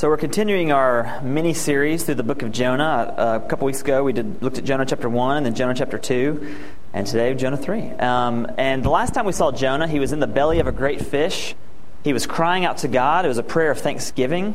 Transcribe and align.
So 0.00 0.08
we're 0.08 0.16
continuing 0.16 0.72
our 0.72 1.20
mini 1.20 1.52
series 1.52 2.04
through 2.04 2.14
the 2.14 2.22
book 2.22 2.40
of 2.40 2.52
Jonah. 2.52 3.14
Uh, 3.18 3.40
a 3.44 3.46
couple 3.46 3.66
weeks 3.66 3.82
ago, 3.82 4.02
we 4.02 4.14
did 4.14 4.42
looked 4.42 4.56
at 4.56 4.64
Jonah 4.64 4.86
chapter 4.86 5.10
one, 5.10 5.36
and 5.36 5.44
then 5.44 5.54
Jonah 5.54 5.74
chapter 5.74 5.98
two, 5.98 6.56
and 6.94 7.06
today 7.06 7.34
Jonah 7.34 7.58
three. 7.58 7.90
Um, 7.90 8.50
and 8.56 8.82
the 8.82 8.88
last 8.88 9.12
time 9.12 9.26
we 9.26 9.32
saw 9.32 9.52
Jonah, 9.52 9.86
he 9.86 10.00
was 10.00 10.12
in 10.12 10.20
the 10.20 10.26
belly 10.26 10.58
of 10.58 10.66
a 10.66 10.72
great 10.72 11.04
fish. 11.04 11.54
He 12.02 12.14
was 12.14 12.26
crying 12.26 12.64
out 12.64 12.78
to 12.78 12.88
God. 12.88 13.26
It 13.26 13.28
was 13.28 13.36
a 13.36 13.42
prayer 13.42 13.70
of 13.70 13.78
thanksgiving, 13.78 14.54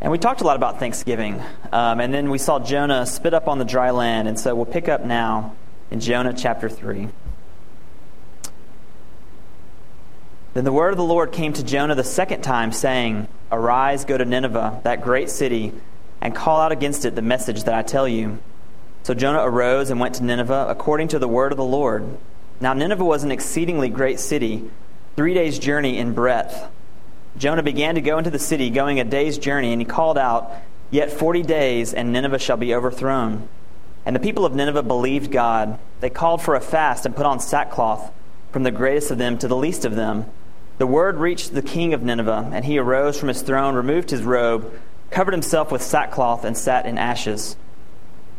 and 0.00 0.10
we 0.10 0.16
talked 0.16 0.40
a 0.40 0.44
lot 0.44 0.56
about 0.56 0.78
thanksgiving. 0.78 1.42
Um, 1.74 2.00
and 2.00 2.14
then 2.14 2.30
we 2.30 2.38
saw 2.38 2.58
Jonah 2.58 3.04
spit 3.04 3.34
up 3.34 3.48
on 3.48 3.58
the 3.58 3.66
dry 3.66 3.90
land, 3.90 4.28
and 4.28 4.40
so 4.40 4.54
we'll 4.54 4.64
pick 4.64 4.88
up 4.88 5.04
now 5.04 5.56
in 5.90 6.00
Jonah 6.00 6.32
chapter 6.32 6.70
three. 6.70 7.10
Then 10.54 10.64
the 10.64 10.72
word 10.72 10.92
of 10.94 10.96
the 10.96 11.04
Lord 11.04 11.32
came 11.32 11.52
to 11.52 11.62
Jonah 11.62 11.94
the 11.94 12.02
second 12.02 12.40
time, 12.40 12.72
saying, 12.72 13.28
Arise, 13.52 14.04
go 14.04 14.16
to 14.16 14.24
Nineveh, 14.24 14.80
that 14.84 15.02
great 15.02 15.30
city, 15.30 15.72
and 16.20 16.34
call 16.34 16.60
out 16.60 16.72
against 16.72 17.04
it 17.04 17.14
the 17.14 17.22
message 17.22 17.64
that 17.64 17.74
I 17.74 17.82
tell 17.82 18.06
you. 18.06 18.38
So 19.02 19.14
Jonah 19.14 19.42
arose 19.42 19.90
and 19.90 19.98
went 19.98 20.16
to 20.16 20.24
Nineveh 20.24 20.66
according 20.68 21.08
to 21.08 21.18
the 21.18 21.28
word 21.28 21.52
of 21.52 21.58
the 21.58 21.64
Lord. 21.64 22.18
Now 22.60 22.74
Nineveh 22.74 23.04
was 23.04 23.24
an 23.24 23.32
exceedingly 23.32 23.88
great 23.88 24.20
city, 24.20 24.70
three 25.16 25.34
days' 25.34 25.58
journey 25.58 25.98
in 25.98 26.12
breadth. 26.12 26.70
Jonah 27.36 27.62
began 27.62 27.94
to 27.94 28.00
go 28.00 28.18
into 28.18 28.30
the 28.30 28.38
city, 28.38 28.70
going 28.70 29.00
a 29.00 29.04
day's 29.04 29.38
journey, 29.38 29.72
and 29.72 29.80
he 29.80 29.86
called 29.86 30.18
out, 30.18 30.52
Yet 30.90 31.12
forty 31.12 31.42
days, 31.42 31.94
and 31.94 32.12
Nineveh 32.12 32.38
shall 32.38 32.56
be 32.56 32.74
overthrown. 32.74 33.48
And 34.04 34.16
the 34.16 34.20
people 34.20 34.44
of 34.44 34.54
Nineveh 34.54 34.82
believed 34.82 35.30
God. 35.30 35.78
They 36.00 36.10
called 36.10 36.42
for 36.42 36.54
a 36.54 36.60
fast 36.60 37.06
and 37.06 37.14
put 37.14 37.26
on 37.26 37.38
sackcloth, 37.38 38.10
from 38.52 38.64
the 38.64 38.70
greatest 38.70 39.10
of 39.10 39.18
them 39.18 39.38
to 39.38 39.48
the 39.48 39.56
least 39.56 39.84
of 39.84 39.94
them. 39.94 40.26
The 40.80 40.86
word 40.86 41.18
reached 41.18 41.52
the 41.52 41.60
king 41.60 41.92
of 41.92 42.02
Nineveh, 42.02 42.52
and 42.54 42.64
he 42.64 42.78
arose 42.78 43.18
from 43.18 43.28
his 43.28 43.42
throne, 43.42 43.74
removed 43.74 44.08
his 44.08 44.22
robe, 44.22 44.72
covered 45.10 45.34
himself 45.34 45.70
with 45.70 45.82
sackcloth, 45.82 46.42
and 46.42 46.56
sat 46.56 46.86
in 46.86 46.96
ashes. 46.96 47.54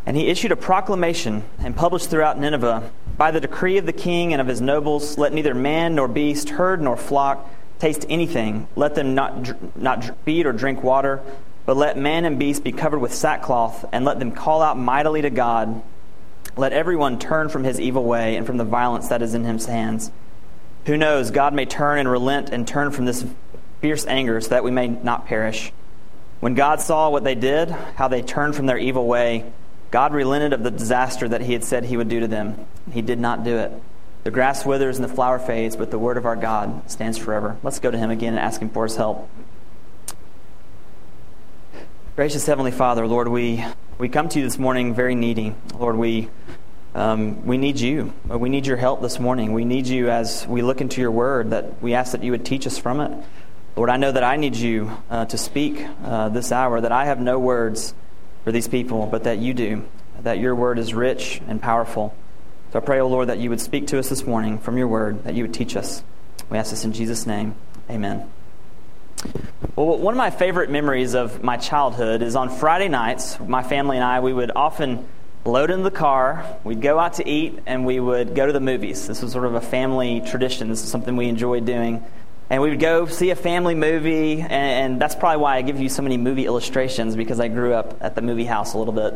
And 0.07 0.17
he 0.17 0.27
issued 0.27 0.51
a 0.51 0.55
proclamation 0.55 1.43
and 1.59 1.75
published 1.75 2.09
throughout 2.09 2.39
Nineveh 2.39 2.91
By 3.15 3.29
the 3.29 3.39
decree 3.39 3.77
of 3.77 3.85
the 3.85 3.93
king 3.93 4.33
and 4.33 4.41
of 4.41 4.47
his 4.47 4.59
nobles, 4.59 5.19
let 5.19 5.33
neither 5.33 5.53
man 5.53 5.93
nor 5.93 6.07
beast, 6.07 6.49
herd 6.49 6.81
nor 6.81 6.97
flock 6.97 7.47
taste 7.77 8.07
anything. 8.09 8.67
Let 8.75 8.95
them 8.95 9.13
not, 9.13 9.77
not 9.77 10.17
feed 10.25 10.47
or 10.47 10.51
drink 10.51 10.81
water, 10.81 11.21
but 11.67 11.77
let 11.77 11.95
man 11.95 12.25
and 12.25 12.39
beast 12.39 12.63
be 12.63 12.71
covered 12.71 13.01
with 13.01 13.13
sackcloth, 13.13 13.85
and 13.91 14.03
let 14.03 14.17
them 14.17 14.31
call 14.31 14.63
out 14.63 14.79
mightily 14.79 15.21
to 15.21 15.29
God. 15.29 15.83
Let 16.57 16.73
everyone 16.73 17.19
turn 17.19 17.49
from 17.49 17.65
his 17.65 17.79
evil 17.79 18.03
way 18.03 18.35
and 18.35 18.47
from 18.47 18.57
the 18.57 18.65
violence 18.65 19.09
that 19.09 19.21
is 19.21 19.35
in 19.35 19.43
his 19.43 19.67
hands. 19.67 20.09
Who 20.85 20.97
knows? 20.97 21.31
God 21.31 21.53
may 21.53 21.65
turn 21.65 21.99
and 21.99 22.09
relent 22.09 22.49
and 22.49 22.67
turn 22.67 22.91
from 22.91 23.05
this 23.05 23.25
fierce 23.81 24.05
anger 24.05 24.41
so 24.41 24.49
that 24.49 24.63
we 24.63 24.71
may 24.71 24.87
not 24.87 25.27
perish. 25.27 25.71
When 26.39 26.55
God 26.55 26.81
saw 26.81 27.09
what 27.09 27.23
they 27.23 27.35
did, 27.35 27.69
how 27.69 28.07
they 28.07 28.21
turned 28.21 28.55
from 28.55 28.65
their 28.65 28.77
evil 28.77 29.07
way, 29.07 29.51
God 29.91 30.13
relented 30.13 30.53
of 30.53 30.63
the 30.63 30.71
disaster 30.71 31.27
that 31.27 31.41
he 31.41 31.53
had 31.53 31.63
said 31.63 31.85
he 31.85 31.97
would 31.97 32.09
do 32.09 32.21
to 32.21 32.27
them. 32.27 32.65
He 32.91 33.01
did 33.01 33.19
not 33.19 33.43
do 33.43 33.57
it. 33.57 33.71
The 34.23 34.31
grass 34.31 34.65
withers 34.65 34.97
and 34.97 35.03
the 35.03 35.13
flower 35.13 35.39
fades, 35.39 35.75
but 35.75 35.91
the 35.91 35.99
word 35.99 36.17
of 36.17 36.25
our 36.25 36.35
God 36.35 36.89
stands 36.89 37.17
forever. 37.17 37.57
Let's 37.63 37.79
go 37.79 37.91
to 37.91 37.97
him 37.97 38.09
again 38.09 38.33
and 38.33 38.39
ask 38.39 38.61
him 38.61 38.69
for 38.69 38.85
his 38.85 38.95
help. 38.95 39.29
Gracious 42.15 42.45
Heavenly 42.45 42.71
Father, 42.71 43.07
Lord, 43.07 43.27
we, 43.27 43.65
we 43.97 44.09
come 44.09 44.29
to 44.29 44.39
you 44.39 44.45
this 44.45 44.59
morning 44.59 44.93
very 44.93 45.15
needy. 45.15 45.55
Lord, 45.75 45.95
we 45.95 46.29
um, 46.93 47.45
we 47.45 47.57
need 47.57 47.79
you. 47.79 48.13
We 48.27 48.49
need 48.49 48.67
your 48.67 48.77
help 48.77 49.01
this 49.01 49.19
morning. 49.19 49.53
We 49.53 49.63
need 49.63 49.87
you 49.87 50.09
as 50.09 50.45
we 50.47 50.61
look 50.61 50.81
into 50.81 50.99
your 50.99 51.11
word, 51.11 51.51
that 51.51 51.81
we 51.81 51.93
ask 51.93 52.11
that 52.11 52.23
you 52.23 52.31
would 52.31 52.45
teach 52.45 52.67
us 52.67 52.77
from 52.77 52.99
it. 52.99 53.11
Lord, 53.75 53.89
I 53.89 53.97
know 53.97 54.11
that 54.11 54.23
I 54.23 54.35
need 54.35 54.57
you 54.57 54.91
uh, 55.09 55.25
to 55.25 55.37
speak 55.37 55.85
uh, 56.03 56.29
this 56.29 56.51
hour, 56.51 56.81
that 56.81 56.91
I 56.91 57.05
have 57.05 57.21
no 57.21 57.39
words 57.39 57.93
for 58.43 58.51
these 58.51 58.67
people, 58.67 59.07
but 59.07 59.23
that 59.23 59.37
you 59.37 59.53
do, 59.53 59.85
that 60.21 60.39
your 60.39 60.53
word 60.53 60.77
is 60.77 60.93
rich 60.93 61.41
and 61.47 61.61
powerful. 61.61 62.13
So 62.73 62.79
I 62.79 62.81
pray, 62.81 62.99
O 62.99 63.05
oh 63.05 63.07
Lord, 63.07 63.29
that 63.29 63.37
you 63.37 63.49
would 63.49 63.61
speak 63.61 63.87
to 63.87 63.99
us 63.99 64.09
this 64.09 64.25
morning 64.25 64.59
from 64.59 64.77
your 64.77 64.87
word, 64.87 65.23
that 65.23 65.33
you 65.33 65.43
would 65.43 65.53
teach 65.53 65.77
us. 65.77 66.03
We 66.49 66.57
ask 66.57 66.71
this 66.71 66.83
in 66.83 66.91
Jesus' 66.91 67.25
name. 67.25 67.55
Amen. 67.89 68.29
Well, 69.75 69.97
one 69.97 70.13
of 70.13 70.17
my 70.17 70.31
favorite 70.31 70.69
memories 70.69 71.13
of 71.13 71.41
my 71.41 71.55
childhood 71.55 72.21
is 72.21 72.35
on 72.35 72.49
Friday 72.49 72.89
nights, 72.89 73.39
my 73.39 73.63
family 73.63 73.97
and 73.97 74.03
I, 74.03 74.19
we 74.19 74.33
would 74.33 74.51
often 74.53 75.07
load 75.45 75.71
into 75.71 75.83
the 75.83 75.91
car, 75.91 76.57
we'd 76.63 76.81
go 76.81 76.99
out 76.99 77.13
to 77.13 77.27
eat, 77.27 77.59
and 77.65 77.85
we 77.85 77.99
would 77.99 78.35
go 78.35 78.45
to 78.45 78.53
the 78.53 78.59
movies. 78.59 79.07
This 79.07 79.21
was 79.21 79.31
sort 79.31 79.45
of 79.45 79.55
a 79.55 79.61
family 79.61 80.21
tradition. 80.21 80.69
This 80.69 80.83
is 80.83 80.91
something 80.91 81.15
we 81.15 81.27
enjoyed 81.27 81.65
doing. 81.65 82.03
And 82.49 82.61
we 82.61 82.69
would 82.69 82.79
go 82.79 83.05
see 83.05 83.29
a 83.29 83.35
family 83.35 83.75
movie, 83.75 84.41
and, 84.41 84.51
and 84.51 85.01
that's 85.01 85.15
probably 85.15 85.41
why 85.41 85.55
I 85.55 85.61
give 85.61 85.79
you 85.79 85.89
so 85.89 86.01
many 86.01 86.17
movie 86.17 86.45
illustrations 86.45 87.15
because 87.15 87.39
I 87.39 87.47
grew 87.47 87.73
up 87.73 87.97
at 88.01 88.13
the 88.15 88.21
movie 88.21 88.45
house 88.45 88.73
a 88.73 88.77
little 88.77 88.93
bit. 88.93 89.13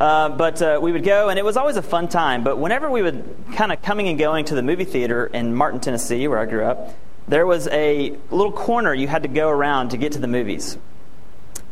Uh, 0.00 0.30
but 0.30 0.62
uh, 0.62 0.78
we 0.80 0.92
would 0.92 1.04
go, 1.04 1.28
and 1.28 1.38
it 1.38 1.44
was 1.44 1.56
always 1.56 1.76
a 1.76 1.82
fun 1.82 2.08
time. 2.08 2.44
But 2.44 2.58
whenever 2.58 2.90
we 2.90 3.02
would 3.02 3.36
kind 3.54 3.72
of 3.72 3.82
coming 3.82 4.08
and 4.08 4.18
going 4.18 4.46
to 4.46 4.54
the 4.54 4.62
movie 4.62 4.84
theater 4.84 5.26
in 5.26 5.54
Martin, 5.54 5.80
Tennessee, 5.80 6.26
where 6.28 6.38
I 6.38 6.46
grew 6.46 6.64
up, 6.64 6.94
there 7.26 7.46
was 7.46 7.68
a 7.68 8.16
little 8.30 8.52
corner 8.52 8.94
you 8.94 9.06
had 9.06 9.22
to 9.24 9.28
go 9.28 9.48
around 9.48 9.90
to 9.90 9.96
get 9.96 10.12
to 10.12 10.18
the 10.18 10.28
movies. 10.28 10.78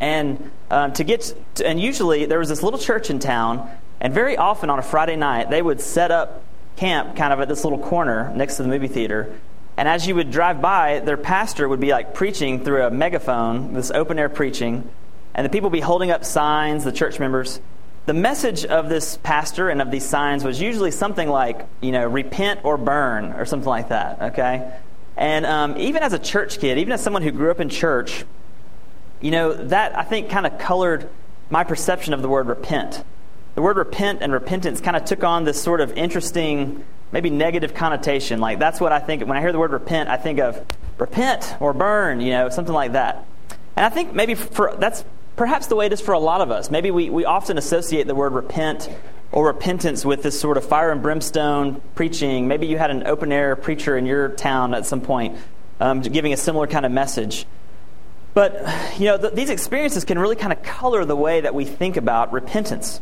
And 0.01 0.51
um, 0.71 0.93
to 0.95 1.05
get, 1.05 1.35
to, 1.55 1.67
and 1.67 1.81
usually 1.81 2.27
there 2.27 2.39
was 2.39 2.51
this 2.51 2.63
little 2.63 2.79
church 2.79 3.09
in 3.09 3.19
town 3.19 3.71
and 4.01 4.13
very 4.13 4.37
often 4.37 4.71
on 4.71 4.79
a 4.79 4.83
Friday 4.83 5.17
night, 5.17 5.51
they 5.51 5.63
would 5.63 5.81
set 5.81 6.11
up 6.11 6.43
camp 6.77 7.17
kind 7.17 7.33
of 7.33 7.41
at 7.41 7.49
this 7.49 7.65
little 7.65 7.79
corner 7.79 8.33
next 8.35 8.57
to 8.57 8.63
the 8.63 8.69
movie 8.69 8.89
theater. 8.89 9.35
And 9.77 9.89
as 9.89 10.07
you 10.07 10.15
would 10.15 10.31
drive 10.31 10.61
by, 10.61 11.01
their 11.01 11.17
pastor 11.17 11.69
would 11.69 11.81
be 11.81 11.91
like 11.91 12.15
preaching 12.15 12.65
through 12.65 12.85
a 12.85 12.91
megaphone, 12.91 13.75
this 13.75 13.91
open 13.91 14.19
air 14.19 14.29
preaching, 14.29 14.89
and 15.35 15.45
the 15.45 15.51
people 15.51 15.71
would 15.71 15.77
be 15.77 15.81
holding 15.81 16.11
up 16.11 16.25
signs, 16.25 16.85
the 16.85 16.93
church 16.93 17.19
members. 17.19 17.61
The 18.07 18.15
message 18.15 18.65
of 18.65 18.89
this 18.89 19.19
pastor 19.23 19.69
and 19.69 19.83
of 19.83 19.91
these 19.91 20.05
signs 20.05 20.45
was 20.45 20.61
usually 20.61 20.91
something 20.91 21.29
like, 21.29 21.67
you 21.81 21.93
know, 21.93 22.07
repent 22.07 22.61
or 22.65 22.77
burn 22.77 23.33
or 23.33 23.45
something 23.45 23.69
like 23.69 23.89
that, 23.89 24.23
okay? 24.33 24.73
And 25.17 25.45
um, 25.45 25.77
even 25.79 26.03
as 26.03 26.13
a 26.13 26.19
church 26.19 26.59
kid, 26.59 26.79
even 26.79 26.93
as 26.93 27.03
someone 27.03 27.23
who 27.23 27.33
grew 27.33 27.51
up 27.51 27.61
in 27.61 27.69
church, 27.69 28.25
you 29.21 29.31
know, 29.31 29.53
that 29.55 29.99
I 29.99 30.05
think 30.05 30.31
kind 30.31 30.47
of 30.47 30.59
colored 30.59 31.09
my 31.51 31.65
perception 31.65 32.15
of 32.15 32.23
the 32.23 32.29
word 32.29 32.47
repent 32.47 33.03
the 33.57 33.63
word 33.63 33.79
repent 33.79 34.21
and 34.23 34.33
repentance 34.33 34.81
kind 34.81 34.97
of 34.97 35.07
took 35.07 35.25
on 35.25 35.45
this 35.45 35.61
sort 35.61 35.81
of 35.81 35.91
interesting, 35.95 36.85
maybe 37.11 37.31
negative 37.31 37.73
connotation. 37.75 38.39
Like, 38.39 38.59
that's 38.59 38.81
what 38.81 38.93
I 38.93 39.01
think. 39.01 39.27
When 39.27 39.37
I 39.37 39.41
hear 39.41 39.51
the 39.51 39.59
word 39.59 39.73
repent, 39.73 40.11
I 40.11 40.19
think 40.19 40.39
of 40.39 40.65
repent 40.99 41.57
or 41.59 41.73
burn, 41.73 42.21
you 42.21 42.33
know, 42.33 42.51
something 42.51 42.75
like 42.75 42.93
that. 42.93 43.25
And 43.75 43.85
I 43.85 43.89
think 43.89 44.15
maybe 44.15 44.35
for, 44.35 44.77
that's 44.79 45.05
perhaps 45.37 45.69
the 45.69 45.75
way 45.75 45.87
it 45.87 45.93
is 45.95 46.03
for 46.03 46.13
a 46.13 46.19
lot 46.19 46.43
of 46.43 46.51
us. 46.51 46.71
Maybe 46.71 46.91
we, 46.91 47.09
we 47.09 47.25
often 47.25 47.57
associate 47.57 48.07
the 48.07 48.15
word 48.15 48.35
repent 48.35 48.91
or 49.33 49.47
repentance 49.47 50.05
with 50.05 50.23
this 50.23 50.39
sort 50.39 50.59
of 50.59 50.65
fire 50.65 50.93
and 50.93 51.03
brimstone 51.03 51.81
preaching. 51.95 52.49
Maybe 52.49 52.67
you 52.67 52.77
had 52.77 52.91
an 52.91 53.07
open 53.07 53.33
air 53.33 53.57
preacher 53.57 53.97
in 53.97 54.05
your 54.05 54.29
town 54.29 54.75
at 54.75 54.85
some 54.85 55.01
point 55.01 55.39
um, 55.81 56.03
giving 56.03 56.35
a 56.35 56.37
similar 56.37 56.67
kind 56.67 56.85
of 56.85 56.93
message. 56.93 57.47
But, 58.35 58.53
you 58.99 59.07
know, 59.07 59.17
th- 59.17 59.33
these 59.33 59.49
experiences 59.49 60.05
can 60.05 60.19
really 60.19 60.37
kind 60.37 60.53
of 60.53 60.63
color 60.63 61.07
the 61.07 61.17
way 61.17 61.41
that 61.41 61.55
we 61.55 61.65
think 61.65 61.97
about 61.97 62.35
repentance. 62.35 63.01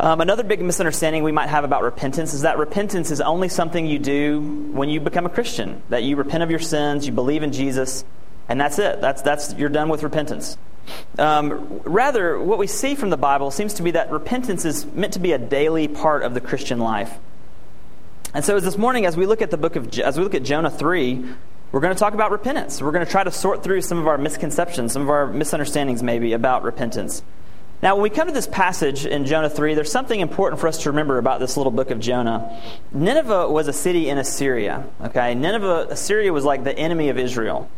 Um, 0.00 0.22
another 0.22 0.44
big 0.44 0.62
misunderstanding 0.62 1.24
we 1.24 1.30
might 1.30 1.50
have 1.50 1.62
about 1.62 1.82
repentance 1.82 2.32
is 2.32 2.40
that 2.40 2.56
repentance 2.56 3.10
is 3.10 3.20
only 3.20 3.50
something 3.50 3.84
you 3.84 3.98
do 3.98 4.40
when 4.72 4.88
you 4.88 4.98
become 4.98 5.26
a 5.26 5.28
Christian. 5.28 5.82
That 5.90 6.04
you 6.04 6.16
repent 6.16 6.42
of 6.42 6.48
your 6.48 6.58
sins, 6.58 7.06
you 7.06 7.12
believe 7.12 7.42
in 7.42 7.52
Jesus, 7.52 8.02
and 8.48 8.58
that's 8.58 8.78
it. 8.78 9.02
That's, 9.02 9.20
that's, 9.20 9.52
you're 9.56 9.68
done 9.68 9.90
with 9.90 10.02
repentance. 10.02 10.56
Um, 11.18 11.82
rather, 11.84 12.40
what 12.40 12.58
we 12.58 12.66
see 12.66 12.94
from 12.94 13.10
the 13.10 13.18
Bible 13.18 13.50
seems 13.50 13.74
to 13.74 13.82
be 13.82 13.90
that 13.90 14.10
repentance 14.10 14.64
is 14.64 14.86
meant 14.86 15.12
to 15.12 15.18
be 15.18 15.32
a 15.32 15.38
daily 15.38 15.86
part 15.86 16.22
of 16.22 16.32
the 16.32 16.40
Christian 16.40 16.78
life. 16.78 17.18
And 18.32 18.42
so, 18.42 18.56
as 18.56 18.64
this 18.64 18.78
morning, 18.78 19.04
as 19.04 19.18
we 19.18 19.26
look 19.26 19.42
at 19.42 19.50
the 19.50 19.58
book 19.58 19.76
of, 19.76 19.98
as 19.98 20.16
we 20.16 20.24
look 20.24 20.34
at 20.34 20.44
Jonah 20.44 20.70
three, 20.70 21.22
we're 21.72 21.80
going 21.80 21.94
to 21.94 21.98
talk 21.98 22.14
about 22.14 22.30
repentance. 22.30 22.80
We're 22.80 22.92
going 22.92 23.04
to 23.04 23.12
try 23.12 23.22
to 23.22 23.30
sort 23.30 23.62
through 23.62 23.82
some 23.82 23.98
of 23.98 24.06
our 24.06 24.16
misconceptions, 24.16 24.94
some 24.94 25.02
of 25.02 25.10
our 25.10 25.26
misunderstandings, 25.26 26.02
maybe 26.02 26.32
about 26.32 26.62
repentance. 26.62 27.22
Now, 27.82 27.94
when 27.94 28.02
we 28.02 28.10
come 28.10 28.26
to 28.28 28.34
this 28.34 28.46
passage 28.46 29.06
in 29.06 29.24
Jonah 29.24 29.48
3, 29.48 29.72
there's 29.72 29.90
something 29.90 30.20
important 30.20 30.60
for 30.60 30.68
us 30.68 30.82
to 30.82 30.90
remember 30.90 31.16
about 31.16 31.40
this 31.40 31.56
little 31.56 31.72
book 31.72 31.90
of 31.90 31.98
Jonah. 31.98 32.60
Nineveh 32.92 33.48
was 33.48 33.68
a 33.68 33.72
city 33.72 34.10
in 34.10 34.18
Assyria. 34.18 34.86
Okay, 35.00 35.34
Nineveh, 35.34 35.86
Assyria 35.88 36.30
was 36.30 36.44
like 36.44 36.62
the 36.62 36.78
enemy 36.78 37.08
of 37.08 37.18
Israel. 37.18 37.70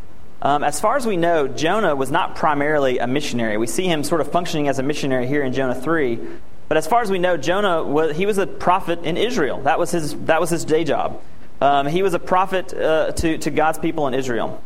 Um, 0.42 0.64
as 0.64 0.80
far 0.80 0.96
as 0.96 1.06
we 1.06 1.16
know, 1.16 1.46
Jonah 1.46 1.94
was 1.94 2.10
not 2.10 2.34
primarily 2.34 2.98
a 2.98 3.06
missionary. 3.06 3.56
We 3.56 3.68
see 3.68 3.86
him 3.86 4.02
sort 4.02 4.20
of 4.20 4.32
functioning 4.32 4.66
as 4.66 4.80
a 4.80 4.82
missionary 4.82 5.28
here 5.28 5.44
in 5.44 5.52
Jonah 5.52 5.80
3. 5.80 6.18
But 6.66 6.78
as 6.78 6.88
far 6.88 7.02
as 7.02 7.10
we 7.10 7.20
know, 7.20 7.36
Jonah 7.36 7.84
was 7.84 8.16
he 8.16 8.26
was 8.26 8.38
a 8.38 8.46
prophet 8.46 9.04
in 9.04 9.16
Israel. 9.16 9.60
That 9.62 9.78
was 9.78 9.92
his 9.92 10.16
that 10.24 10.40
was 10.40 10.50
his 10.50 10.64
day 10.64 10.82
job. 10.84 11.20
Um, 11.60 11.86
he 11.86 12.02
was 12.02 12.14
a 12.14 12.18
prophet 12.18 12.74
uh, 12.74 13.12
to 13.12 13.38
to 13.38 13.50
God's 13.50 13.78
people 13.78 14.08
in 14.08 14.14
Israel. 14.14 14.60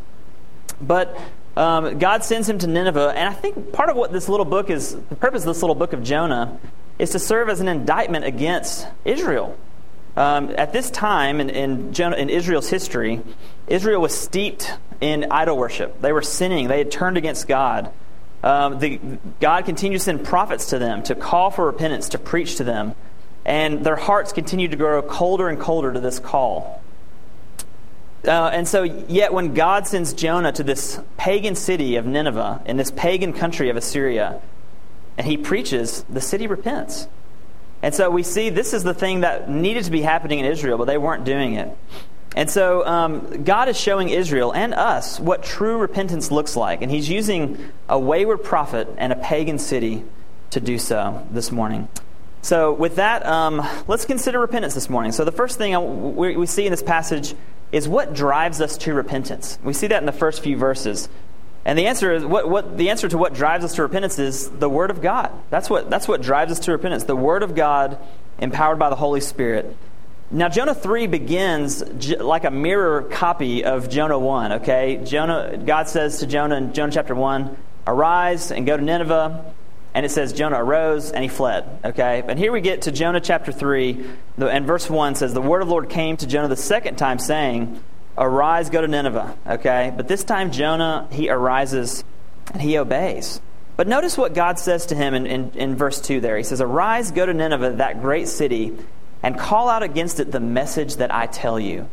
But 0.80 1.18
um, 1.56 1.98
God 1.98 2.22
sends 2.22 2.48
him 2.48 2.58
to 2.58 2.66
Nineveh, 2.66 3.14
and 3.16 3.28
I 3.28 3.32
think 3.32 3.72
part 3.72 3.88
of 3.88 3.96
what 3.96 4.12
this 4.12 4.28
little 4.28 4.44
book 4.44 4.68
is, 4.68 4.94
the 4.94 5.16
purpose 5.16 5.42
of 5.42 5.48
this 5.48 5.62
little 5.62 5.74
book 5.74 5.92
of 5.92 6.02
Jonah, 6.02 6.58
is 6.98 7.10
to 7.10 7.18
serve 7.18 7.48
as 7.48 7.60
an 7.60 7.68
indictment 7.68 8.24
against 8.24 8.86
Israel. 9.04 9.56
Um, 10.16 10.54
at 10.56 10.72
this 10.72 10.90
time 10.90 11.40
in, 11.40 11.50
in, 11.50 11.92
Jonah, 11.92 12.16
in 12.16 12.30
Israel's 12.30 12.68
history, 12.68 13.22
Israel 13.66 14.00
was 14.00 14.16
steeped 14.16 14.74
in 15.00 15.26
idol 15.30 15.58
worship. 15.58 16.00
They 16.00 16.12
were 16.12 16.22
sinning, 16.22 16.68
they 16.68 16.78
had 16.78 16.90
turned 16.90 17.16
against 17.16 17.48
God. 17.48 17.90
Um, 18.42 18.78
the, 18.78 19.00
God 19.40 19.64
continues 19.64 20.02
to 20.02 20.04
send 20.06 20.24
prophets 20.24 20.66
to 20.66 20.78
them 20.78 21.02
to 21.04 21.14
call 21.14 21.50
for 21.50 21.66
repentance, 21.66 22.10
to 22.10 22.18
preach 22.18 22.56
to 22.56 22.64
them. 22.64 22.94
And 23.44 23.84
their 23.84 23.96
hearts 23.96 24.32
continue 24.32 24.68
to 24.68 24.76
grow 24.76 25.02
colder 25.02 25.48
and 25.48 25.58
colder 25.58 25.92
to 25.92 26.00
this 26.00 26.18
call. 26.18 26.82
Uh, 28.26 28.50
and 28.52 28.66
so, 28.66 28.82
yet, 28.82 29.32
when 29.32 29.54
God 29.54 29.86
sends 29.86 30.12
Jonah 30.12 30.52
to 30.52 30.62
this 30.62 31.00
pagan 31.16 31.54
city 31.54 31.96
of 31.96 32.06
Nineveh, 32.06 32.62
in 32.66 32.76
this 32.76 32.90
pagan 32.90 33.32
country 33.32 33.70
of 33.70 33.76
Assyria, 33.76 34.40
and 35.18 35.26
he 35.26 35.36
preaches, 35.36 36.04
the 36.08 36.20
city 36.20 36.46
repents. 36.46 37.08
And 37.82 37.94
so 37.94 38.10
we 38.10 38.22
see 38.22 38.50
this 38.50 38.74
is 38.74 38.84
the 38.84 38.94
thing 38.94 39.20
that 39.20 39.50
needed 39.50 39.84
to 39.84 39.90
be 39.90 40.02
happening 40.02 40.38
in 40.38 40.46
Israel, 40.46 40.78
but 40.78 40.86
they 40.86 40.98
weren't 40.98 41.24
doing 41.24 41.54
it. 41.54 41.76
And 42.34 42.50
so 42.50 42.86
um, 42.86 43.44
God 43.44 43.68
is 43.68 43.78
showing 43.78 44.10
Israel 44.10 44.52
and 44.52 44.74
us 44.74 45.18
what 45.18 45.42
true 45.42 45.78
repentance 45.78 46.30
looks 46.30 46.56
like. 46.56 46.82
And 46.82 46.90
He's 46.90 47.08
using 47.08 47.72
a 47.88 47.98
wayward 47.98 48.44
prophet 48.44 48.88
and 48.98 49.12
a 49.12 49.16
pagan 49.16 49.58
city 49.58 50.04
to 50.50 50.60
do 50.60 50.78
so 50.78 51.26
this 51.30 51.50
morning. 51.50 51.88
So, 52.42 52.72
with 52.72 52.96
that, 52.96 53.26
um, 53.26 53.66
let's 53.88 54.04
consider 54.04 54.38
repentance 54.38 54.74
this 54.74 54.88
morning. 54.88 55.10
So, 55.10 55.24
the 55.24 55.32
first 55.32 55.58
thing 55.58 56.14
we, 56.14 56.36
we 56.36 56.46
see 56.46 56.64
in 56.64 56.70
this 56.70 56.82
passage 56.82 57.34
is 57.72 57.88
what 57.88 58.14
drives 58.14 58.60
us 58.60 58.76
to 58.78 58.94
repentance. 58.94 59.58
We 59.62 59.72
see 59.72 59.88
that 59.88 60.02
in 60.02 60.06
the 60.06 60.12
first 60.12 60.42
few 60.42 60.56
verses. 60.56 61.08
And 61.64 61.76
the 61.76 61.88
answer 61.88 62.12
is 62.12 62.24
what, 62.24 62.48
what 62.48 62.78
the 62.78 62.90
answer 62.90 63.08
to 63.08 63.18
what 63.18 63.34
drives 63.34 63.64
us 63.64 63.74
to 63.74 63.82
repentance 63.82 64.20
is 64.20 64.48
the 64.48 64.68
Word 64.68 64.90
of 64.90 65.02
God. 65.02 65.32
That's 65.50 65.68
what 65.68 65.90
that's 65.90 66.06
what 66.06 66.22
drives 66.22 66.52
us 66.52 66.60
to 66.60 66.72
repentance. 66.72 67.04
The 67.04 67.16
Word 67.16 67.42
of 67.42 67.56
God, 67.56 67.98
empowered 68.38 68.78
by 68.78 68.88
the 68.88 68.94
Holy 68.94 69.20
Spirit. 69.20 69.76
Now 70.30 70.48
Jonah 70.48 70.74
three 70.74 71.08
begins 71.08 71.82
j- 71.98 72.18
like 72.18 72.44
a 72.44 72.52
mirror 72.52 73.02
copy 73.02 73.64
of 73.64 73.88
Jonah 73.88 74.18
one. 74.18 74.52
Okay, 74.52 75.00
Jonah. 75.04 75.56
God 75.56 75.88
says 75.88 76.20
to 76.20 76.26
Jonah 76.28 76.56
in 76.56 76.72
Jonah 76.72 76.92
chapter 76.92 77.16
one, 77.16 77.56
"Arise 77.84 78.52
and 78.52 78.64
go 78.64 78.76
to 78.76 78.82
Nineveh." 78.82 79.52
And 79.96 80.06
it 80.06 80.10
says 80.10 80.32
Jonah 80.32 80.62
arose 80.62 81.10
and 81.10 81.24
he 81.24 81.28
fled. 81.28 81.64
Okay, 81.84 82.22
and 82.28 82.38
here 82.38 82.52
we 82.52 82.60
get 82.60 82.82
to 82.82 82.92
Jonah 82.92 83.20
chapter 83.20 83.50
three, 83.50 84.06
and 84.36 84.66
verse 84.66 84.88
one 84.88 85.16
says, 85.16 85.32
"The 85.32 85.40
word 85.40 85.62
of 85.62 85.68
the 85.68 85.72
Lord 85.72 85.88
came 85.88 86.16
to 86.18 86.26
Jonah 86.26 86.48
the 86.48 86.56
second 86.56 86.96
time, 86.96 87.18
saying." 87.18 87.80
Arise, 88.18 88.70
go 88.70 88.80
to 88.80 88.88
Nineveh. 88.88 89.36
Okay? 89.46 89.92
But 89.94 90.08
this 90.08 90.24
time, 90.24 90.50
Jonah, 90.50 91.06
he 91.12 91.28
arises 91.28 92.02
and 92.52 92.62
he 92.62 92.78
obeys. 92.78 93.40
But 93.76 93.88
notice 93.88 94.16
what 94.16 94.32
God 94.32 94.58
says 94.58 94.86
to 94.86 94.94
him 94.94 95.12
in, 95.12 95.26
in, 95.26 95.50
in, 95.50 95.76
verse 95.76 96.00
2 96.00 96.20
there. 96.20 96.38
He 96.38 96.42
says, 96.42 96.62
Arise, 96.62 97.10
go 97.10 97.26
to 97.26 97.34
Nineveh, 97.34 97.72
that 97.72 98.00
great 98.00 98.28
city, 98.28 98.74
and 99.22 99.38
call 99.38 99.68
out 99.68 99.82
against 99.82 100.18
it 100.18 100.32
the 100.32 100.40
message 100.40 100.96
that 100.96 101.14
I 101.14 101.26
tell 101.26 101.60
you. 101.60 101.88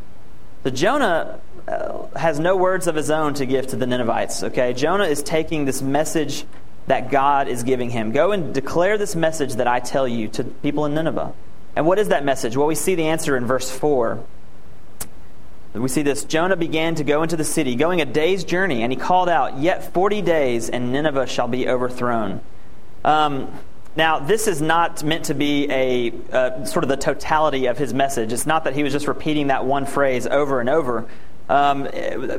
So 0.63 0.69
Jonah 0.69 1.41
uh, 1.67 2.07
has 2.15 2.39
no 2.39 2.55
words 2.55 2.87
of 2.87 2.95
his 2.95 3.11
own 3.11 3.33
to 3.33 3.45
give 3.45 3.67
to 3.67 3.75
the 3.75 3.85
Ninevites. 3.85 4.43
Okay? 4.43 4.73
Jonah 4.73 5.05
is 5.05 5.21
taking 5.21 5.65
this 5.65 5.81
message 5.81 6.45
that 6.87 7.09
God 7.11 7.47
is 7.47 7.63
giving 7.63 7.89
him. 7.89 8.11
Go 8.11 8.31
and 8.31 8.53
declare 8.53 8.97
this 8.97 9.15
message 9.15 9.55
that 9.55 9.67
I 9.67 9.79
tell 9.79 10.07
you 10.07 10.27
to 10.29 10.43
people 10.43 10.85
in 10.85 10.93
Nineveh. 10.93 11.33
And 11.75 11.85
what 11.85 11.97
is 11.97 12.09
that 12.09 12.25
message? 12.25 12.55
Well, 12.57 12.67
we 12.67 12.75
see 12.75 12.95
the 12.95 13.07
answer 13.07 13.35
in 13.37 13.45
verse 13.45 13.69
4. 13.71 14.23
We 15.73 15.87
see 15.87 16.03
this 16.03 16.23
Jonah 16.23 16.55
began 16.55 16.95
to 16.95 17.03
go 17.03 17.23
into 17.23 17.35
the 17.35 17.43
city, 17.43 17.75
going 17.75 17.99
a 17.99 18.05
day's 18.05 18.43
journey, 18.43 18.83
and 18.83 18.91
he 18.91 18.97
called 18.97 19.27
out, 19.27 19.57
Yet 19.57 19.91
40 19.93 20.21
days, 20.21 20.69
and 20.69 20.91
Nineveh 20.91 21.25
shall 21.25 21.47
be 21.47 21.67
overthrown. 21.67 22.41
Um, 23.03 23.51
now, 23.95 24.19
this 24.19 24.47
is 24.47 24.61
not 24.61 25.03
meant 25.03 25.25
to 25.25 25.33
be 25.33 25.69
a 25.69 26.11
uh, 26.31 26.65
sort 26.65 26.83
of 26.83 26.89
the 26.89 26.97
totality 26.97 27.67
of 27.67 27.77
his 27.77 27.93
message. 27.93 28.33
It's 28.33 28.45
not 28.45 28.63
that 28.63 28.75
he 28.75 28.83
was 28.83 28.93
just 28.93 29.07
repeating 29.07 29.47
that 29.47 29.65
one 29.65 29.85
phrase 29.85 30.27
over 30.27 30.59
and 30.59 30.69
over. 30.69 31.07
Um, 31.53 31.87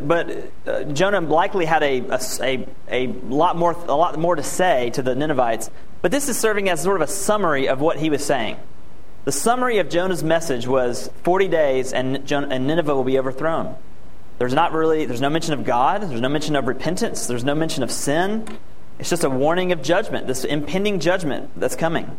but 0.08 0.50
uh, 0.66 0.82
Jonah 0.84 1.20
likely 1.20 1.66
had 1.66 1.84
a, 1.84 2.00
a, 2.42 2.66
a, 2.88 3.06
lot 3.06 3.56
more, 3.56 3.70
a 3.70 3.94
lot 3.94 4.18
more 4.18 4.34
to 4.34 4.42
say 4.42 4.90
to 4.90 5.02
the 5.02 5.14
Ninevites. 5.14 5.70
But 6.02 6.10
this 6.10 6.28
is 6.28 6.36
serving 6.36 6.68
as 6.68 6.82
sort 6.82 7.00
of 7.00 7.08
a 7.08 7.12
summary 7.12 7.68
of 7.68 7.80
what 7.80 7.96
he 7.96 8.10
was 8.10 8.24
saying. 8.24 8.56
The 9.24 9.30
summary 9.30 9.78
of 9.78 9.88
Jonah's 9.88 10.24
message 10.24 10.66
was 10.66 11.10
40 11.22 11.46
days 11.46 11.92
and, 11.92 12.28
and 12.32 12.66
Nineveh 12.66 12.92
will 12.92 13.04
be 13.04 13.16
overthrown. 13.16 13.76
There's 14.38 14.52
not 14.52 14.72
really, 14.72 15.06
there's 15.06 15.20
no 15.20 15.30
mention 15.30 15.54
of 15.54 15.62
God, 15.62 16.02
there's 16.02 16.20
no 16.20 16.28
mention 16.28 16.56
of 16.56 16.66
repentance, 16.66 17.28
there's 17.28 17.44
no 17.44 17.54
mention 17.54 17.84
of 17.84 17.92
sin. 17.92 18.44
It's 18.98 19.10
just 19.10 19.22
a 19.22 19.30
warning 19.30 19.70
of 19.70 19.80
judgment, 19.80 20.26
this 20.26 20.42
impending 20.44 20.98
judgment 20.98 21.50
that's 21.54 21.76
coming. 21.76 22.18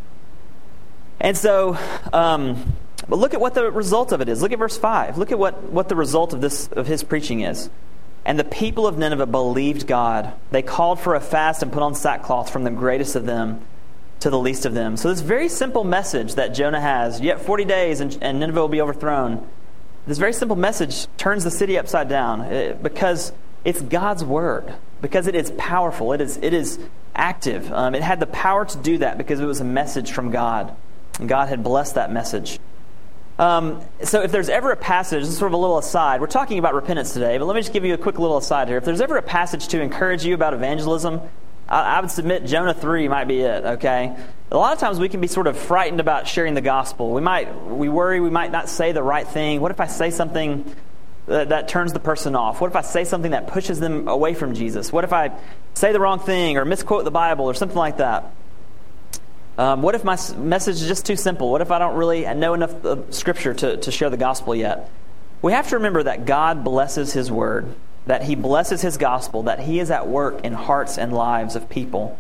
And 1.19 1.36
so, 1.36 1.77
um, 2.13 2.77
but 3.07 3.19
look 3.19 3.33
at 3.33 3.41
what 3.41 3.53
the 3.53 3.71
result 3.71 4.11
of 4.11 4.21
it 4.21 4.29
is. 4.29 4.41
Look 4.41 4.51
at 4.51 4.59
verse 4.59 4.77
5. 4.77 5.17
Look 5.17 5.31
at 5.31 5.39
what, 5.39 5.63
what 5.63 5.89
the 5.89 5.95
result 5.95 6.33
of, 6.33 6.41
this, 6.41 6.67
of 6.69 6.87
his 6.87 7.03
preaching 7.03 7.41
is. 7.41 7.69
And 8.25 8.39
the 8.39 8.43
people 8.43 8.87
of 8.87 8.97
Nineveh 8.97 9.27
believed 9.27 9.85
God. 9.85 10.33
They 10.49 10.63
called 10.63 10.99
for 10.99 11.13
a 11.13 11.21
fast 11.21 11.61
and 11.61 11.71
put 11.71 11.83
on 11.83 11.93
sackcloth 11.93 12.49
from 12.49 12.63
the 12.63 12.71
greatest 12.71 13.15
of 13.15 13.25
them 13.25 13.61
to 14.21 14.31
the 14.31 14.39
least 14.39 14.65
of 14.65 14.73
them. 14.73 14.97
So, 14.97 15.09
this 15.09 15.21
very 15.21 15.49
simple 15.49 15.83
message 15.83 16.35
that 16.35 16.55
Jonah 16.55 16.81
has 16.81 17.21
yet 17.21 17.41
40 17.41 17.65
days 17.65 17.99
and, 17.99 18.17
and 18.21 18.39
Nineveh 18.39 18.61
will 18.61 18.67
be 18.67 18.81
overthrown. 18.81 19.47
This 20.07 20.17
very 20.17 20.33
simple 20.33 20.55
message 20.55 21.07
turns 21.17 21.43
the 21.43 21.51
city 21.51 21.77
upside 21.77 22.09
down 22.09 22.41
eh, 22.41 22.73
because 22.73 23.31
it's 23.63 23.81
God's 23.81 24.23
word, 24.23 24.73
because 25.01 25.27
it 25.27 25.35
is 25.35 25.51
powerful, 25.57 26.13
it 26.13 26.21
is, 26.21 26.37
it 26.37 26.53
is 26.53 26.79
active. 27.15 27.71
Um, 27.71 27.93
it 27.93 28.01
had 28.01 28.19
the 28.19 28.27
power 28.27 28.65
to 28.65 28.77
do 28.77 28.99
that 28.99 29.17
because 29.17 29.39
it 29.39 29.45
was 29.45 29.61
a 29.61 29.65
message 29.65 30.11
from 30.11 30.31
God. 30.31 30.75
And 31.19 31.29
God 31.29 31.49
had 31.49 31.63
blessed 31.63 31.95
that 31.95 32.11
message. 32.11 32.59
Um, 33.37 33.81
so, 34.01 34.21
if 34.21 34.31
there's 34.31 34.47
ever 34.47 34.71
a 34.71 34.77
passage, 34.77 35.21
this 35.21 35.29
is 35.29 35.37
sort 35.37 35.51
of 35.51 35.53
a 35.55 35.61
little 35.61 35.77
aside. 35.77 36.21
We're 36.21 36.27
talking 36.27 36.57
about 36.57 36.73
repentance 36.73 37.11
today, 37.11 37.37
but 37.37 37.45
let 37.45 37.55
me 37.55 37.61
just 37.61 37.73
give 37.73 37.83
you 37.83 37.93
a 37.93 37.97
quick 37.97 38.17
little 38.17 38.37
aside 38.37 38.69
here. 38.69 38.77
If 38.77 38.85
there's 38.85 39.01
ever 39.01 39.17
a 39.17 39.21
passage 39.21 39.67
to 39.69 39.81
encourage 39.81 40.23
you 40.23 40.33
about 40.33 40.53
evangelism, 40.53 41.19
I, 41.67 41.97
I 41.97 41.99
would 41.99 42.11
submit 42.11 42.45
Jonah 42.45 42.73
3 42.73 43.07
might 43.09 43.27
be 43.27 43.41
it, 43.41 43.65
okay? 43.65 44.15
A 44.51 44.57
lot 44.57 44.73
of 44.73 44.79
times 44.79 44.99
we 44.99 45.09
can 45.09 45.19
be 45.19 45.27
sort 45.27 45.47
of 45.47 45.57
frightened 45.57 45.99
about 45.99 46.27
sharing 46.27 46.53
the 46.53 46.61
gospel. 46.61 47.11
We 47.11 47.21
might, 47.21 47.53
we 47.65 47.89
worry 47.89 48.19
we 48.21 48.29
might 48.29 48.51
not 48.51 48.69
say 48.69 48.93
the 48.93 49.03
right 49.03 49.27
thing. 49.27 49.59
What 49.59 49.71
if 49.71 49.81
I 49.81 49.88
say 49.88 50.11
something 50.11 50.73
that, 51.25 51.49
that 51.49 51.67
turns 51.67 51.91
the 51.91 51.99
person 51.99 52.35
off? 52.35 52.61
What 52.61 52.69
if 52.69 52.75
I 52.75 52.81
say 52.81 53.03
something 53.03 53.31
that 53.31 53.47
pushes 53.47 53.79
them 53.79 54.07
away 54.07 54.33
from 54.33 54.53
Jesus? 54.53 54.93
What 54.93 55.03
if 55.03 55.11
I 55.11 55.31
say 55.73 55.91
the 55.91 55.99
wrong 55.99 56.19
thing 56.19 56.57
or 56.57 56.65
misquote 56.65 57.03
the 57.03 57.11
Bible 57.11 57.45
or 57.45 57.53
something 57.53 57.77
like 57.77 57.97
that? 57.97 58.31
Um, 59.57 59.81
what 59.81 59.95
if 59.95 60.03
my 60.03 60.17
message 60.37 60.81
is 60.81 60.87
just 60.87 61.05
too 61.05 61.15
simple? 61.15 61.49
What 61.49 61.61
if 61.61 61.71
I 61.71 61.79
don't 61.79 61.95
really 61.95 62.25
know 62.33 62.53
enough 62.53 63.13
Scripture 63.13 63.53
to, 63.53 63.77
to 63.77 63.91
share 63.91 64.09
the 64.09 64.17
gospel 64.17 64.55
yet? 64.55 64.89
We 65.41 65.53
have 65.53 65.69
to 65.69 65.75
remember 65.75 66.03
that 66.03 66.25
God 66.25 66.63
blesses 66.63 67.13
His 67.13 67.31
Word 67.31 67.73
that 68.05 68.23
he 68.23 68.35
blesses 68.35 68.81
his 68.81 68.97
gospel, 68.97 69.43
that 69.43 69.59
he 69.59 69.79
is 69.79 69.89
at 69.91 70.07
work 70.07 70.43
in 70.43 70.53
hearts 70.53 70.97
and 70.97 71.13
lives 71.13 71.55
of 71.55 71.69
people. 71.69 72.17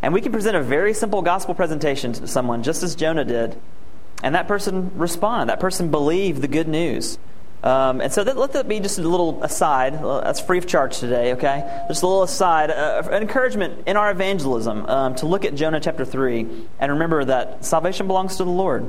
And 0.00 0.14
we 0.14 0.20
can 0.20 0.32
present 0.32 0.56
a 0.56 0.62
very 0.62 0.94
simple 0.94 1.22
gospel 1.22 1.54
presentation 1.54 2.12
to 2.14 2.26
someone, 2.26 2.62
just 2.62 2.82
as 2.82 2.94
Jonah 2.94 3.24
did, 3.24 3.58
and 4.22 4.34
that 4.34 4.48
person 4.48 4.90
respond. 4.96 5.50
That 5.50 5.60
person 5.60 5.90
believe 5.90 6.40
the 6.40 6.48
good 6.48 6.68
news. 6.68 7.18
Um, 7.62 8.00
and 8.00 8.12
so 8.12 8.22
that, 8.22 8.36
let 8.36 8.52
that 8.52 8.68
be 8.68 8.78
just 8.78 8.98
a 8.98 9.02
little 9.02 9.42
aside. 9.42 9.94
That's 10.02 10.40
free 10.40 10.58
of 10.58 10.66
charge 10.66 10.98
today, 10.98 11.32
okay? 11.32 11.84
Just 11.88 12.02
a 12.02 12.06
little 12.06 12.22
aside, 12.22 12.70
uh, 12.70 13.02
an 13.10 13.22
encouragement 13.22 13.88
in 13.88 13.96
our 13.96 14.10
evangelism 14.10 14.86
um, 14.86 15.14
to 15.16 15.26
look 15.26 15.44
at 15.44 15.54
Jonah 15.54 15.80
chapter 15.80 16.04
3 16.04 16.46
and 16.78 16.92
remember 16.92 17.24
that 17.24 17.64
salvation 17.64 18.06
belongs 18.06 18.36
to 18.36 18.44
the 18.44 18.50
Lord. 18.50 18.86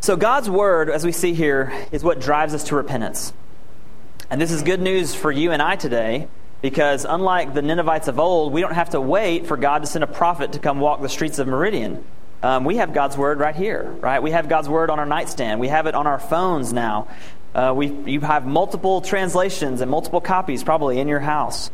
So 0.00 0.16
God's 0.16 0.48
word, 0.48 0.88
as 0.88 1.04
we 1.04 1.10
see 1.10 1.34
here, 1.34 1.86
is 1.90 2.04
what 2.04 2.20
drives 2.20 2.54
us 2.54 2.64
to 2.64 2.76
repentance. 2.76 3.32
And 4.30 4.40
this 4.40 4.52
is 4.52 4.62
good 4.62 4.80
news 4.80 5.14
for 5.14 5.32
you 5.32 5.50
and 5.50 5.60
I 5.60 5.74
today 5.74 6.28
because 6.62 7.04
unlike 7.04 7.54
the 7.54 7.62
Ninevites 7.62 8.08
of 8.08 8.20
old, 8.20 8.52
we 8.52 8.60
don't 8.60 8.74
have 8.74 8.90
to 8.90 9.00
wait 9.00 9.46
for 9.46 9.56
God 9.56 9.80
to 9.80 9.86
send 9.86 10.04
a 10.04 10.08
prophet 10.08 10.52
to 10.52 10.58
come 10.60 10.78
walk 10.78 11.00
the 11.02 11.08
streets 11.08 11.38
of 11.38 11.48
Meridian. 11.48 12.04
Um, 12.42 12.64
we 12.64 12.76
have 12.76 12.92
God's 12.92 13.16
word 13.16 13.40
right 13.40 13.56
here, 13.56 13.82
right? 14.00 14.22
We 14.22 14.30
have 14.30 14.48
God's 14.48 14.68
word 14.68 14.90
on 14.90 15.00
our 15.00 15.06
nightstand. 15.06 15.58
We 15.58 15.68
have 15.68 15.86
it 15.86 15.96
on 15.96 16.06
our 16.06 16.20
phones 16.20 16.72
now. 16.72 17.08
Uh, 17.58 17.72
we, 17.72 17.88
you 18.06 18.20
have 18.20 18.46
multiple 18.46 19.00
translations 19.00 19.80
and 19.80 19.90
multiple 19.90 20.20
copies 20.20 20.62
probably 20.62 21.00
in 21.00 21.08
your 21.08 21.18
house. 21.18 21.72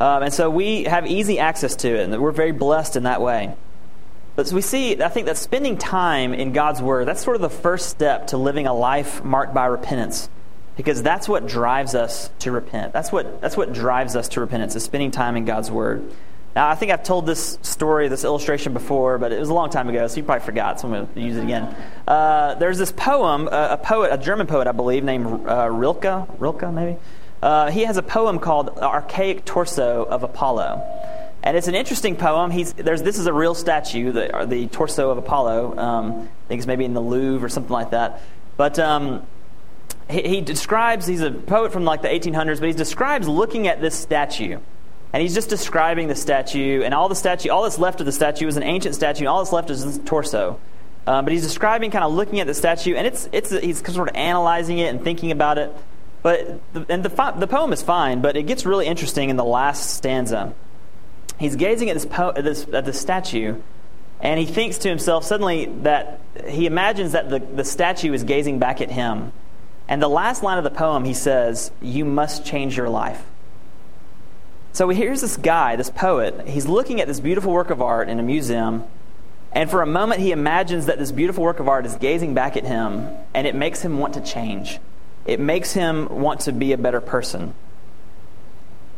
Um, 0.00 0.24
and 0.24 0.34
so 0.34 0.50
we 0.50 0.82
have 0.84 1.06
easy 1.06 1.38
access 1.38 1.76
to 1.76 1.88
it, 1.88 2.00
and 2.00 2.20
we're 2.20 2.32
very 2.32 2.50
blessed 2.50 2.96
in 2.96 3.04
that 3.04 3.22
way. 3.22 3.54
But 4.34 4.50
we 4.50 4.60
see, 4.60 5.00
I 5.00 5.08
think 5.08 5.26
that 5.26 5.36
spending 5.36 5.78
time 5.78 6.34
in 6.34 6.52
God's 6.52 6.82
Word, 6.82 7.06
that's 7.06 7.22
sort 7.22 7.36
of 7.36 7.42
the 7.42 7.48
first 7.48 7.90
step 7.90 8.26
to 8.28 8.38
living 8.38 8.66
a 8.66 8.74
life 8.74 9.22
marked 9.22 9.54
by 9.54 9.66
repentance 9.66 10.28
because 10.76 11.00
that's 11.00 11.28
what 11.28 11.46
drives 11.46 11.94
us 11.94 12.28
to 12.40 12.50
repent. 12.50 12.92
That's 12.92 13.12
what, 13.12 13.40
that's 13.40 13.56
what 13.56 13.72
drives 13.72 14.16
us 14.16 14.30
to 14.30 14.40
repentance, 14.40 14.74
is 14.74 14.82
spending 14.82 15.12
time 15.12 15.36
in 15.36 15.44
God's 15.44 15.70
Word. 15.70 16.10
Now, 16.54 16.68
I 16.68 16.74
think 16.74 16.90
I've 16.90 17.04
told 17.04 17.26
this 17.26 17.58
story, 17.62 18.08
this 18.08 18.24
illustration 18.24 18.72
before, 18.72 19.18
but 19.18 19.30
it 19.30 19.38
was 19.38 19.50
a 19.50 19.54
long 19.54 19.70
time 19.70 19.88
ago, 19.88 20.06
so 20.08 20.16
you 20.16 20.24
probably 20.24 20.44
forgot, 20.44 20.80
so 20.80 20.88
I'm 20.88 20.94
going 20.94 21.14
to 21.14 21.20
use 21.20 21.36
it 21.36 21.44
again. 21.44 21.74
Uh, 22.08 22.54
there's 22.54 22.76
this 22.76 22.90
poem, 22.90 23.48
a 23.52 23.78
poet, 23.80 24.12
a 24.12 24.18
German 24.18 24.48
poet, 24.48 24.66
I 24.66 24.72
believe, 24.72 25.04
named 25.04 25.48
uh, 25.48 25.68
Rilke, 25.70 26.28
Rilke 26.40 26.72
maybe? 26.72 26.98
Uh, 27.40 27.70
he 27.70 27.82
has 27.82 27.96
a 27.96 28.02
poem 28.02 28.38
called 28.38 28.70
Archaic 28.78 29.44
Torso 29.44 30.04
of 30.04 30.24
Apollo. 30.24 30.82
And 31.42 31.56
it's 31.56 31.68
an 31.68 31.74
interesting 31.74 32.16
poem. 32.16 32.50
He's, 32.50 32.74
there's, 32.74 33.02
this 33.02 33.18
is 33.18 33.26
a 33.26 33.32
real 33.32 33.54
statue, 33.54 34.12
the, 34.12 34.46
the 34.46 34.66
torso 34.66 35.10
of 35.10 35.18
Apollo. 35.18 35.78
Um, 35.78 36.12
I 36.12 36.48
think 36.48 36.58
it's 36.58 36.66
maybe 36.66 36.84
in 36.84 36.92
the 36.92 37.00
Louvre 37.00 37.46
or 37.46 37.48
something 37.48 37.72
like 37.72 37.90
that. 37.90 38.20
But 38.58 38.78
um, 38.78 39.26
he, 40.10 40.22
he 40.22 40.40
describes, 40.42 41.06
he's 41.06 41.22
a 41.22 41.30
poet 41.30 41.72
from 41.72 41.84
like 41.84 42.02
the 42.02 42.08
1800s, 42.08 42.60
but 42.60 42.66
he 42.66 42.74
describes 42.74 43.26
looking 43.26 43.68
at 43.68 43.80
this 43.80 43.94
statue 43.94 44.58
And 45.12 45.22
he's 45.22 45.34
just 45.34 45.48
describing 45.48 46.08
the 46.08 46.14
statue, 46.14 46.82
and 46.82 46.94
all 46.94 47.08
the 47.08 47.16
statue, 47.16 47.50
all 47.50 47.64
that's 47.64 47.78
left 47.78 48.00
of 48.00 48.06
the 48.06 48.12
statue 48.12 48.46
is 48.46 48.56
an 48.56 48.62
ancient 48.62 48.94
statue, 48.94 49.20
and 49.20 49.28
all 49.28 49.38
that's 49.38 49.52
left 49.52 49.70
is 49.70 49.82
his 49.82 49.98
torso. 49.98 50.60
Um, 51.06 51.24
but 51.24 51.32
he's 51.32 51.42
describing, 51.42 51.90
kind 51.90 52.04
of 52.04 52.12
looking 52.12 52.38
at 52.40 52.46
the 52.46 52.54
statue, 52.54 52.94
and 52.94 53.06
it's, 53.06 53.28
it's, 53.32 53.50
he's 53.50 53.78
sort 53.92 54.08
of 54.08 54.14
analyzing 54.14 54.78
it 54.78 54.88
and 54.88 55.02
thinking 55.02 55.32
about 55.32 55.58
it. 55.58 55.74
But 56.22 56.60
the, 56.72 56.86
and 56.88 57.02
the, 57.02 57.34
the 57.38 57.46
poem 57.46 57.72
is 57.72 57.82
fine, 57.82 58.20
but 58.20 58.36
it 58.36 58.44
gets 58.44 58.64
really 58.64 58.86
interesting 58.86 59.30
in 59.30 59.36
the 59.36 59.44
last 59.44 59.94
stanza. 59.94 60.54
He's 61.38 61.56
gazing 61.56 61.88
at 61.88 61.94
this, 61.94 62.06
po- 62.06 62.32
at 62.36 62.44
this, 62.44 62.66
at 62.72 62.84
this 62.84 63.00
statue, 63.00 63.56
and 64.20 64.38
he 64.38 64.46
thinks 64.46 64.78
to 64.78 64.88
himself 64.88 65.24
suddenly 65.24 65.66
that 65.82 66.20
he 66.46 66.66
imagines 66.66 67.12
that 67.12 67.30
the, 67.30 67.38
the 67.38 67.64
statue 67.64 68.12
is 68.12 68.22
gazing 68.22 68.58
back 68.58 68.80
at 68.80 68.90
him. 68.90 69.32
And 69.88 70.00
the 70.02 70.08
last 70.08 70.42
line 70.42 70.58
of 70.58 70.64
the 70.64 70.70
poem, 70.70 71.04
he 71.04 71.14
says, 71.14 71.72
You 71.80 72.04
must 72.04 72.44
change 72.44 72.76
your 72.76 72.88
life. 72.88 73.24
So 74.72 74.88
here's 74.88 75.20
this 75.20 75.36
guy, 75.36 75.76
this 75.76 75.90
poet. 75.90 76.46
He's 76.46 76.66
looking 76.66 77.00
at 77.00 77.08
this 77.08 77.20
beautiful 77.20 77.52
work 77.52 77.70
of 77.70 77.82
art 77.82 78.08
in 78.08 78.20
a 78.20 78.22
museum, 78.22 78.84
and 79.52 79.68
for 79.68 79.82
a 79.82 79.86
moment 79.86 80.20
he 80.20 80.30
imagines 80.30 80.86
that 80.86 80.98
this 80.98 81.10
beautiful 81.10 81.42
work 81.42 81.58
of 81.58 81.68
art 81.68 81.86
is 81.86 81.96
gazing 81.96 82.34
back 82.34 82.56
at 82.56 82.64
him, 82.64 83.08
and 83.34 83.46
it 83.46 83.54
makes 83.54 83.82
him 83.82 83.98
want 83.98 84.14
to 84.14 84.20
change. 84.20 84.78
It 85.26 85.40
makes 85.40 85.72
him 85.72 86.08
want 86.08 86.40
to 86.42 86.52
be 86.52 86.72
a 86.72 86.78
better 86.78 87.00
person. 87.00 87.52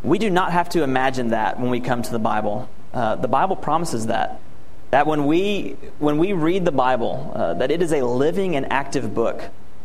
We 0.03 0.19
do 0.19 0.31
not 0.31 0.53
have 0.53 0.69
to 0.71 0.83
imagine 0.83 1.29
that 1.29 1.59
when 1.59 1.71
we 1.71 1.81
come 1.81 2.03
to 2.03 2.11
the 2.11 2.19
Bible. 2.19 2.69
Uh, 2.93 3.17
the 3.17 3.29
Bible 3.29 3.57
promises 3.57 4.07
that. 4.07 4.41
That 4.91 5.07
when 5.07 5.25
we, 5.25 5.77
when 5.99 6.19
we 6.19 6.35
read 6.35 6.67
the 6.67 6.73
Bible, 6.73 7.33
uh, 7.35 7.55
that 7.55 7.71
it 7.71 7.81
is 7.81 7.93
a 7.93 8.03
living 8.05 8.57
and 8.57 8.71
active 8.71 9.15
book. 9.15 9.43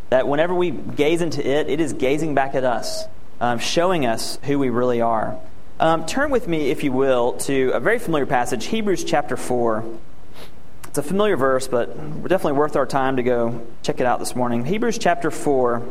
That 0.10 0.28
whenever 0.28 0.54
we 0.54 0.72
gaze 0.72 1.22
into 1.22 1.46
it, 1.46 1.70
it 1.70 1.80
is 1.80 1.94
gazing 1.94 2.36
back 2.36 2.56
at 2.56 2.66
us, 2.66 3.06
um, 3.40 3.60
showing 3.60 4.06
us 4.06 4.38
who 4.44 4.60
we 4.60 4.70
really 4.70 5.00
are. 5.00 5.38
Um, 5.80 6.08
turn 6.08 6.32
with 6.32 6.48
me, 6.48 6.72
if 6.72 6.84
you 6.84 6.92
will, 6.92 7.34
to 7.34 7.70
a 7.70 7.80
very 7.80 8.00
familiar 8.00 8.26
passage, 8.26 8.66
Hebrews 8.66 9.04
chapter 9.04 9.38
4. 9.38 9.86
It's 10.86 10.98
a 10.98 11.04
familiar 11.04 11.38
verse, 11.38 11.68
but 11.68 11.96
definitely 12.24 12.54
worth 12.54 12.76
our 12.76 12.88
time 12.88 13.18
to 13.18 13.24
go 13.24 13.62
check 13.84 14.00
it 14.00 14.08
out 14.08 14.18
this 14.18 14.36
morning. 14.36 14.66
Hebrews 14.66 14.98
chapter 14.98 15.30
4. 15.30 15.84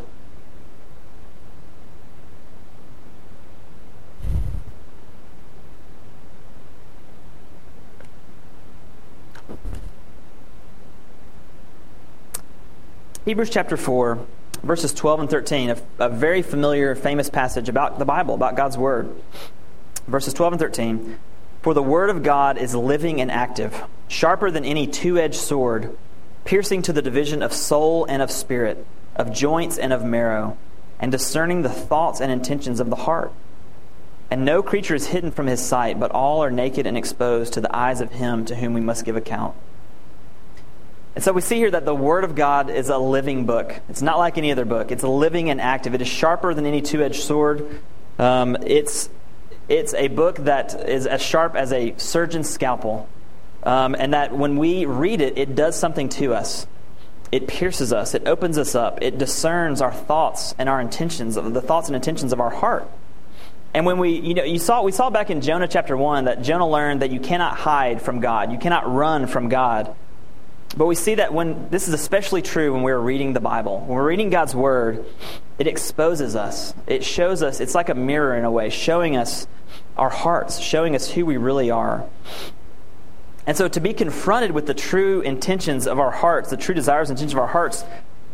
Hebrews 13.25 13.51
chapter 13.51 13.77
4, 13.77 14.19
verses 14.65 14.93
12 14.93 15.21
and 15.21 15.31
13, 15.31 15.71
a, 15.71 15.77
a, 16.01 16.09
very 16.09 16.43
familiar, 16.43 16.97
famous 16.97 17.31
passage 17.31 17.69
about 17.69 18.01
the 18.01 18.05
Bible, 18.05 18.35
about 18.35 18.57
God's 18.57 18.79
Word. 18.79 19.15
Verses 20.07 20.35
12 20.35 20.55
and 20.55 20.61
13 20.61 21.19
For 21.63 21.75
the 21.75 21.83
Word 21.83 22.11
of 22.11 22.23
God 22.23 22.59
is 22.59 22.75
living 22.75 23.21
and 23.21 23.31
active, 23.31 23.85
sharper 24.09 24.51
than 24.51 24.65
any 24.65 24.87
two 24.87 25.19
edged 25.19 25.35
sword, 25.35 25.97
piercing 26.45 26.83
to 26.83 26.93
the 26.93 27.03
division 27.03 27.43
of 27.43 27.53
soul 27.53 28.05
and 28.09 28.23
of 28.23 28.31
spirit, 28.31 28.87
of 29.17 29.33
joints 29.33 29.79
and 29.79 29.93
of 29.93 30.05
marrow, 30.05 30.57
and 31.01 31.11
discerning 31.11 31.63
the 31.63 31.69
thoughts 31.69 32.21
and 32.21 32.31
intentions 32.31 32.81
of 32.81 32.91
the 32.91 32.97
heart. 32.97 33.33
And 34.31 34.45
no 34.45 34.63
creature 34.63 34.95
is 34.95 35.09
hidden 35.09 35.31
from 35.31 35.47
his 35.47 35.65
sight, 35.65 36.01
but 36.01 36.11
all 36.11 36.43
are 36.43 36.51
naked 36.51 36.87
and 36.87 36.97
exposed 36.97 37.53
to 37.55 37.61
the 37.61 37.75
eyes 37.75 38.01
of 38.01 38.13
him 38.13 38.45
to 38.47 38.57
whom 38.57 38.75
we 38.75 38.81
must 38.81 39.05
give 39.05 39.17
account. 39.17 39.55
And 41.15 41.25
so 41.25 41.33
we 41.33 41.41
see 41.41 41.57
here 41.57 41.71
that 41.71 41.87
the 41.87 41.95
Word 41.95 42.25
of 42.25 42.35
God 42.35 42.69
is 42.69 42.91
a 42.91 42.99
living 42.99 43.47
book. 43.47 43.81
It's 43.89 44.03
not 44.03 44.19
like 44.19 44.37
any 44.37 44.53
other 44.53 44.65
book. 44.65 44.91
It's 44.91 45.03
living 45.03 45.49
and 45.49 45.61
active. 45.61 45.95
It 45.95 46.03
is 46.03 46.09
sharper 46.09 46.53
than 46.53 46.67
any 46.67 46.83
two 46.83 47.03
edged 47.03 47.23
sword. 47.23 47.81
Um, 48.19 48.57
it's, 48.63 49.09
it's 49.69 49.95
a 49.95 50.09
book 50.09 50.37
that 50.39 50.89
is 50.89 51.07
as 51.07 51.23
sharp 51.23 51.55
as 51.57 51.73
a 51.73 51.95
surgeon's 51.97 52.49
scalpel. 52.49 53.09
Um, 53.63 53.97
and 53.99 54.15
that 54.15 54.37
when 54.37 54.59
we 54.59 54.87
read 54.87 55.21
it, 55.21 55.39
it 55.39 55.55
does 55.57 55.77
something 55.77 56.09
to 56.11 56.35
us. 56.35 56.67
It 57.33 57.49
pierces 57.49 57.93
us, 57.93 58.15
it 58.15 58.29
opens 58.29 58.57
us 58.57 58.77
up, 58.77 59.03
it 59.03 59.19
discerns 59.19 59.83
our 59.83 59.93
thoughts 59.93 60.55
and 60.59 60.69
our 60.69 60.81
intentions, 60.81 61.35
the 61.35 61.61
thoughts 61.61 61.89
and 61.89 61.97
intentions 61.97 62.33
of 62.33 62.41
our 62.41 62.51
heart. 62.51 62.89
And 63.75 63.85
when 63.85 63.99
we, 63.99 64.11
you 64.21 64.35
know, 64.35 64.45
you 64.45 64.61
saw, 64.61 64.83
we 64.83 64.93
saw 64.93 65.11
back 65.11 65.29
in 65.29 65.41
Jonah 65.41 65.67
chapter 65.67 65.97
1 65.97 66.27
that 66.27 66.43
Jonah 66.43 66.69
learned 66.69 67.03
that 67.03 67.11
you 67.11 67.19
cannot 67.19 67.57
hide 67.57 68.01
from 68.01 68.21
God, 68.21 68.53
you 68.53 68.59
cannot 68.59 68.91
run 68.91 69.27
from 69.27 69.49
God. 69.49 69.95
But 70.77 70.87
we 70.87 70.95
see 70.95 71.17
that 71.17 71.33
when 71.33 71.69
this 71.71 71.89
is 71.89 71.95
especially 71.95 72.43
true 72.43 72.73
when 72.73 72.83
we're 72.83 72.99
reading 72.99 73.33
the 73.33 73.41
Bible. 73.41 73.81
When 73.81 73.97
we're 73.97 74.09
reading 74.09 74.31
God's 74.31 74.55
Word, 74.55 75.05
it 75.59 75.67
exposes 75.67 76.37
us. 76.37 76.75
It 76.87 77.05
shows 77.05 77.43
us, 77.43 77.61
it's 77.61 77.75
like 77.75 77.89
a 77.89 77.95
mirror 77.95 78.37
in 78.37 78.45
a 78.45 78.51
way, 78.51 78.71
showing 78.71 79.17
us 79.17 79.47
our 79.97 80.11
hearts, 80.11 80.59
showing 80.59 80.95
us 80.95 81.11
who 81.11 81.25
we 81.25 81.37
really 81.37 81.71
are. 81.71 82.05
And 83.47 83.57
so 83.57 83.69
to 83.69 83.81
be 83.81 83.95
confronted 83.95 84.51
with 84.51 84.67
the 84.67 84.75
true 84.75 85.21
intentions 85.21 85.87
of 85.87 86.01
our 86.01 86.11
hearts, 86.11 86.51
the 86.51 86.57
true 86.57 86.75
desires 86.75 87.11
and 87.11 87.17
intentions 87.17 87.35
of 87.35 87.39
our 87.39 87.47
hearts, 87.47 87.85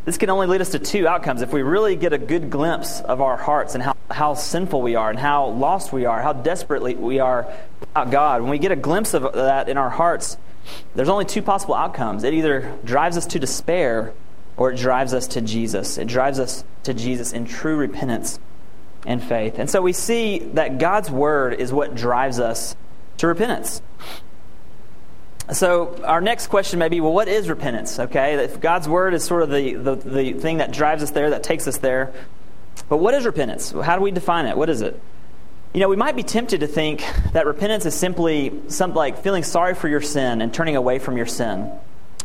this 0.05 0.19
can 0.19 0.31
only 0.31 0.49
lead 0.49 0.61
us 0.61 0.71
to 0.71 0.81
two 0.81 1.07
outcomes. 1.07 1.43
If 1.43 1.53
we 1.53 1.63
really 1.63 1.95
get 1.95 2.13
a 2.13 2.19
good 2.19 2.51
glimpse 2.51 3.01
of 3.03 3.21
our 3.21 3.37
hearts 3.37 3.75
and 3.75 3.85
how, 3.85 3.95
how 4.11 4.35
sinful 4.35 4.83
we 4.83 4.97
are 4.97 5.11
and 5.11 5.19
how 5.19 5.47
lost 5.47 5.93
we 5.93 6.07
are, 6.07 6.21
how 6.21 6.33
desperately 6.33 6.97
we 6.97 7.21
are 7.21 7.47
without 7.79 8.11
God, 8.11 8.41
when 8.41 8.51
we 8.51 8.59
get 8.59 8.73
a 8.73 8.77
glimpse 8.77 9.15
of 9.15 9.33
that 9.35 9.69
in 9.69 9.77
our 9.77 9.91
hearts, 9.91 10.39
there's 10.95 11.09
only 11.09 11.25
two 11.25 11.43
possible 11.43 11.75
outcomes. 11.75 12.25
It 12.25 12.35
either 12.35 12.77
drives 12.85 13.17
us 13.17 13.27
to 13.27 13.39
despair 13.39 14.13
or 14.57 14.73
it 14.73 14.77
drives 14.79 15.15
us 15.15 15.27
to 15.29 15.41
Jesus. 15.41 15.99
It 15.99 16.07
drives 16.07 16.39
us 16.39 16.65
to 16.85 16.95
Jesus 16.95 17.33
in 17.33 17.47
true 17.47 17.77
repentance 17.77 18.39
and 19.07 19.23
faith. 19.23 19.59
And 19.59 19.69
so 19.69 19.83
we 19.83 19.93
see 19.93 20.39
that 20.55 20.79
God's 20.79 21.11
word 21.11 21.55
is 21.55 21.73
what 21.73 21.95
drives 21.95 22.39
us 22.39 22.77
to 23.19 23.27
repentance. 23.27 23.83
So 25.53 26.01
our 26.05 26.21
next 26.21 26.47
question 26.47 26.79
may 26.79 26.89
be, 26.89 27.01
well, 27.01 27.13
what 27.13 27.29
is 27.29 27.49
repentance? 27.49 27.99
Okay, 27.99 28.35
if 28.45 28.61
God's 28.61 28.89
word 28.89 29.13
is 29.13 29.25
sort 29.25 29.43
of 29.43 29.51
the, 29.51 29.75
the, 29.75 29.97
the 29.97 30.33
thing 30.35 30.59
that 30.59 30.71
drives 30.71 31.03
us 31.03 31.11
there, 31.11 31.31
that 31.31 31.43
takes 31.43 31.67
us 31.67 31.79
there. 31.79 32.13
But 32.89 32.99
what 32.99 33.15
is 33.15 33.25
repentance? 33.27 33.71
How 33.71 33.97
do 33.97 34.03
we 34.03 34.13
define 34.13 34.47
it? 34.47 34.57
What 34.57 34.71
is 34.71 34.83
it? 34.83 35.01
You 35.75 35.81
know, 35.81 35.89
we 35.89 35.97
might 35.97 36.17
be 36.17 36.23
tempted 36.23 36.61
to 36.61 36.67
think 36.67 37.03
that 37.33 37.47
repentance 37.47 37.87
is 37.87 37.95
simply 37.95 38.53
something 38.69 38.95
like 38.95 39.23
feeling 39.23 39.43
sorry 39.43 39.75
for 39.75 39.89
your 39.89 40.03
sin 40.03 40.43
and 40.43 40.53
turning 40.53 40.77
away 40.77 40.99
from 40.99 41.17
your 41.17 41.25
sin. 41.25 41.71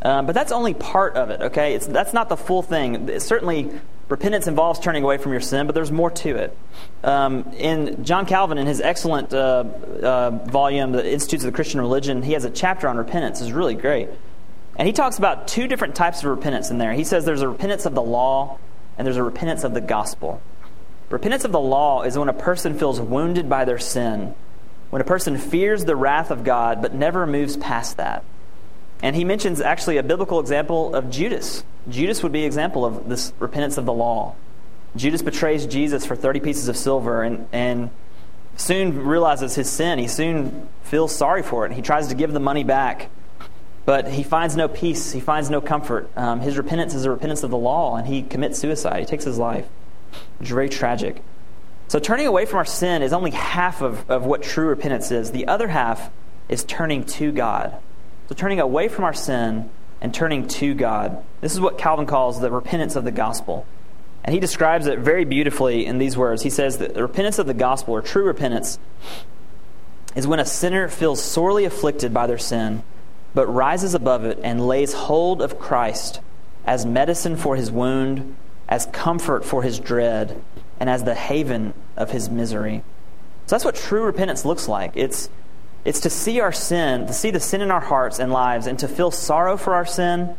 Um, 0.02 0.26
but 0.26 0.36
that's 0.36 0.52
only 0.52 0.74
part 0.74 1.16
of 1.16 1.30
it, 1.30 1.42
okay? 1.42 1.74
It's, 1.74 1.88
that's 1.88 2.12
not 2.12 2.28
the 2.28 2.36
full 2.36 2.62
thing. 2.62 3.08
It's 3.08 3.24
certainly, 3.24 3.72
repentance 4.10 4.48
involves 4.48 4.82
turning 4.82 5.04
away 5.04 5.18
from 5.18 5.32
your 5.32 5.40
sin, 5.40 5.66
but 5.66 5.76
there's 5.76 5.94
more 5.94 6.12
to 6.12 6.36
it. 6.36 6.58
Um, 7.06 7.54
in 7.54 8.04
John 8.04 8.26
Calvin, 8.26 8.58
in 8.58 8.68
his 8.68 8.82
excellent 8.82 9.34
uh, 9.34 9.64
uh, 10.04 10.32
volume, 10.46 10.92
The 10.92 11.10
Institutes 11.10 11.46
of 11.46 11.52
the 11.52 11.56
Christian 11.56 11.80
Religion, 11.80 12.24
he 12.24 12.34
has 12.34 12.44
a 12.44 12.50
chapter 12.52 12.90
on 12.90 12.98
repentance. 12.98 13.40
It's 13.40 13.52
really 13.52 13.76
great. 13.76 14.10
And 14.76 14.88
he 14.88 14.94
talks 14.94 15.18
about 15.18 15.48
two 15.48 15.68
different 15.68 15.96
types 15.96 16.20
of 16.20 16.26
repentance 16.26 16.70
in 16.70 16.80
there. 16.80 16.92
He 16.92 17.06
says 17.06 17.24
there's 17.24 17.42
a 17.42 17.48
repentance 17.48 17.86
of 17.86 17.96
the 17.96 18.02
law 18.02 18.60
and 18.98 19.06
there's 19.06 19.18
a 19.18 19.24
repentance 19.24 19.64
of 19.64 19.74
the 19.74 19.82
gospel. 19.82 20.42
Repentance 21.10 21.46
of 21.46 21.52
the 21.52 21.60
law 21.60 22.04
is 22.04 22.18
when 22.18 22.28
a 22.30 22.34
person 22.34 22.78
feels 22.78 23.00
wounded 23.00 23.50
by 23.50 23.64
their 23.64 23.80
sin, 23.80 24.36
when 24.90 25.02
a 25.02 25.06
person 25.06 25.38
fears 25.38 25.86
the 25.86 25.96
wrath 25.96 26.32
of 26.32 26.44
God 26.44 26.82
but 26.82 26.94
never 26.94 27.26
moves 27.26 27.56
past 27.58 27.98
that. 27.98 28.24
And 29.02 29.16
he 29.16 29.24
mentions 29.24 29.62
actually 29.62 29.98
a 29.98 30.04
biblical 30.04 30.40
example 30.40 30.94
of 30.96 31.10
Judas. 31.10 31.64
Judas 31.88 32.24
would 32.24 32.32
be 32.32 32.42
an 32.42 32.46
example 32.46 32.84
of 32.84 33.08
this 33.08 33.32
repentance 33.40 33.78
of 33.78 33.86
the 33.86 33.94
law. 33.94 34.36
Judas 34.96 35.22
betrays 35.22 35.66
Jesus 35.66 36.06
for 36.06 36.16
30 36.16 36.40
pieces 36.40 36.68
of 36.68 36.76
silver 36.76 37.22
and, 37.22 37.48
and 37.52 37.90
soon 38.58 39.06
realizes 39.06 39.56
his 39.56 39.70
sin. 39.70 40.00
He 40.00 40.08
soon 40.08 40.68
feels 40.84 41.16
sorry 41.16 41.44
for 41.44 41.66
it. 41.66 41.72
He 41.72 41.82
tries 41.82 42.08
to 42.08 42.16
give 42.16 42.34
the 42.34 42.40
money 42.40 42.64
back, 42.64 43.10
but 43.86 44.08
he 44.10 44.24
finds 44.24 44.58
no 44.58 44.68
peace. 44.68 45.12
He 45.12 45.20
finds 45.20 45.50
no 45.50 45.62
comfort. 45.62 46.10
Um, 46.18 46.42
his 46.42 46.58
repentance 46.58 46.94
is 46.96 47.06
a 47.06 47.12
repentance 47.12 47.44
of 47.44 47.52
the 47.52 47.58
law, 47.58 47.96
and 47.96 48.08
he 48.08 48.24
commits 48.24 48.60
suicide. 48.60 49.00
He 49.00 49.06
takes 49.06 49.24
his 49.24 49.38
life. 49.38 49.68
It's 50.40 50.50
very 50.50 50.70
tragic. 50.70 51.22
So, 51.88 52.00
turning 52.00 52.28
away 52.28 52.46
from 52.46 52.58
our 52.58 52.66
sin 52.66 53.02
is 53.02 53.14
only 53.14 53.32
half 53.32 53.82
of, 53.82 54.10
of 54.10 54.26
what 54.26 54.44
true 54.44 54.68
repentance 54.68 55.12
is. 55.12 55.32
The 55.32 55.48
other 55.48 55.70
half 55.70 56.12
is 56.50 56.64
turning 56.64 57.06
to 57.06 57.32
God. 57.32 57.78
So, 58.28 58.36
turning 58.36 58.60
away 58.60 58.90
from 58.90 59.06
our 59.06 59.14
sin 59.14 59.70
and 60.02 60.14
turning 60.14 60.48
to 60.48 60.74
God. 60.74 61.24
This 61.42 61.54
is 61.54 61.60
what 61.62 61.78
Calvin 61.78 62.06
calls 62.06 62.40
the 62.40 62.52
repentance 62.52 62.96
of 62.96 63.04
the 63.04 63.12
gospel. 63.12 63.66
And 64.24 64.34
he 64.34 64.42
describes 64.42 64.88
it 64.88 65.00
very 65.00 65.24
beautifully 65.24 65.86
in 65.86 65.98
these 65.98 66.18
words. 66.18 66.44
He 66.44 66.50
says 66.50 66.80
that 66.80 66.94
the 66.94 67.02
repentance 67.02 67.40
of 67.40 67.48
the 67.48 67.54
gospel, 67.54 67.94
or 67.96 68.02
true 68.02 68.26
repentance, 68.26 68.78
is 70.16 70.28
when 70.28 70.42
a 70.42 70.46
sinner 70.46 70.90
feels 70.90 71.24
sorely 71.24 71.64
afflicted 71.64 72.14
by 72.14 72.28
their 72.28 72.38
sin, 72.38 72.84
but 73.34 73.48
rises 73.48 73.94
above 73.94 74.26
it 74.26 74.40
and 74.44 74.68
lays 74.68 74.94
hold 74.94 75.42
of 75.42 75.58
Christ 75.58 76.20
as 76.66 76.86
medicine 76.86 77.38
for 77.38 77.56
his 77.56 77.72
wound 77.72 78.36
as 78.68 78.86
comfort 78.88 79.46
for 79.46 79.64
his 79.64 79.80
dread, 79.80 80.42
and 80.80 80.90
as 80.90 81.04
the 81.04 81.16
haven 81.16 81.74
of 81.96 82.12
his 82.12 82.30
misery. 82.30 82.84
So 83.46 83.56
that's 83.56 83.66
what 83.66 83.76
true 83.76 84.04
repentance 84.04 84.46
looks 84.46 84.68
like. 84.68 84.92
It's, 84.96 85.30
it's 85.86 86.02
to 86.02 86.10
see 86.10 86.40
our 86.40 86.52
sin, 86.52 87.08
to 87.08 87.14
see 87.14 87.32
the 87.32 87.40
sin 87.40 87.62
in 87.62 87.72
our 87.72 87.82
hearts 87.82 88.20
and 88.20 88.32
lives, 88.32 88.68
and 88.68 88.78
to 88.80 88.88
feel 88.88 89.10
sorrow 89.10 89.58
for 89.58 89.74
our 89.74 89.86
sin, 89.86 90.36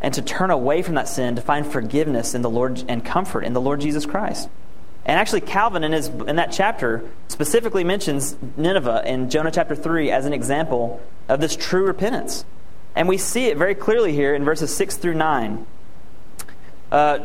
and 0.00 0.14
to 0.14 0.22
turn 0.22 0.50
away 0.50 0.82
from 0.82 0.94
that 0.94 1.08
sin 1.08 1.36
to 1.36 1.42
find 1.42 1.66
forgiveness 1.66 2.34
in 2.34 2.42
the 2.42 2.50
Lord 2.50 2.84
and 2.88 3.04
comfort 3.04 3.44
in 3.44 3.52
the 3.52 3.60
Lord 3.60 3.80
Jesus 3.80 4.06
Christ. 4.06 4.48
And 5.04 5.18
actually, 5.18 5.40
Calvin, 5.40 5.84
in, 5.84 5.92
his, 5.92 6.08
in 6.08 6.36
that 6.36 6.52
chapter, 6.52 7.08
specifically 7.28 7.82
mentions 7.82 8.36
Nineveh 8.56 9.02
in 9.06 9.30
Jonah 9.30 9.50
chapter 9.50 9.74
3 9.74 10.10
as 10.10 10.26
an 10.26 10.32
example 10.32 11.00
of 11.28 11.40
this 11.40 11.56
true 11.56 11.86
repentance. 11.86 12.44
And 12.94 13.08
we 13.08 13.16
see 13.16 13.46
it 13.46 13.56
very 13.56 13.74
clearly 13.74 14.12
here 14.12 14.34
in 14.34 14.44
verses 14.44 14.74
6 14.74 14.96
through 14.96 15.14
9. 15.14 15.66
Uh, 16.92 17.18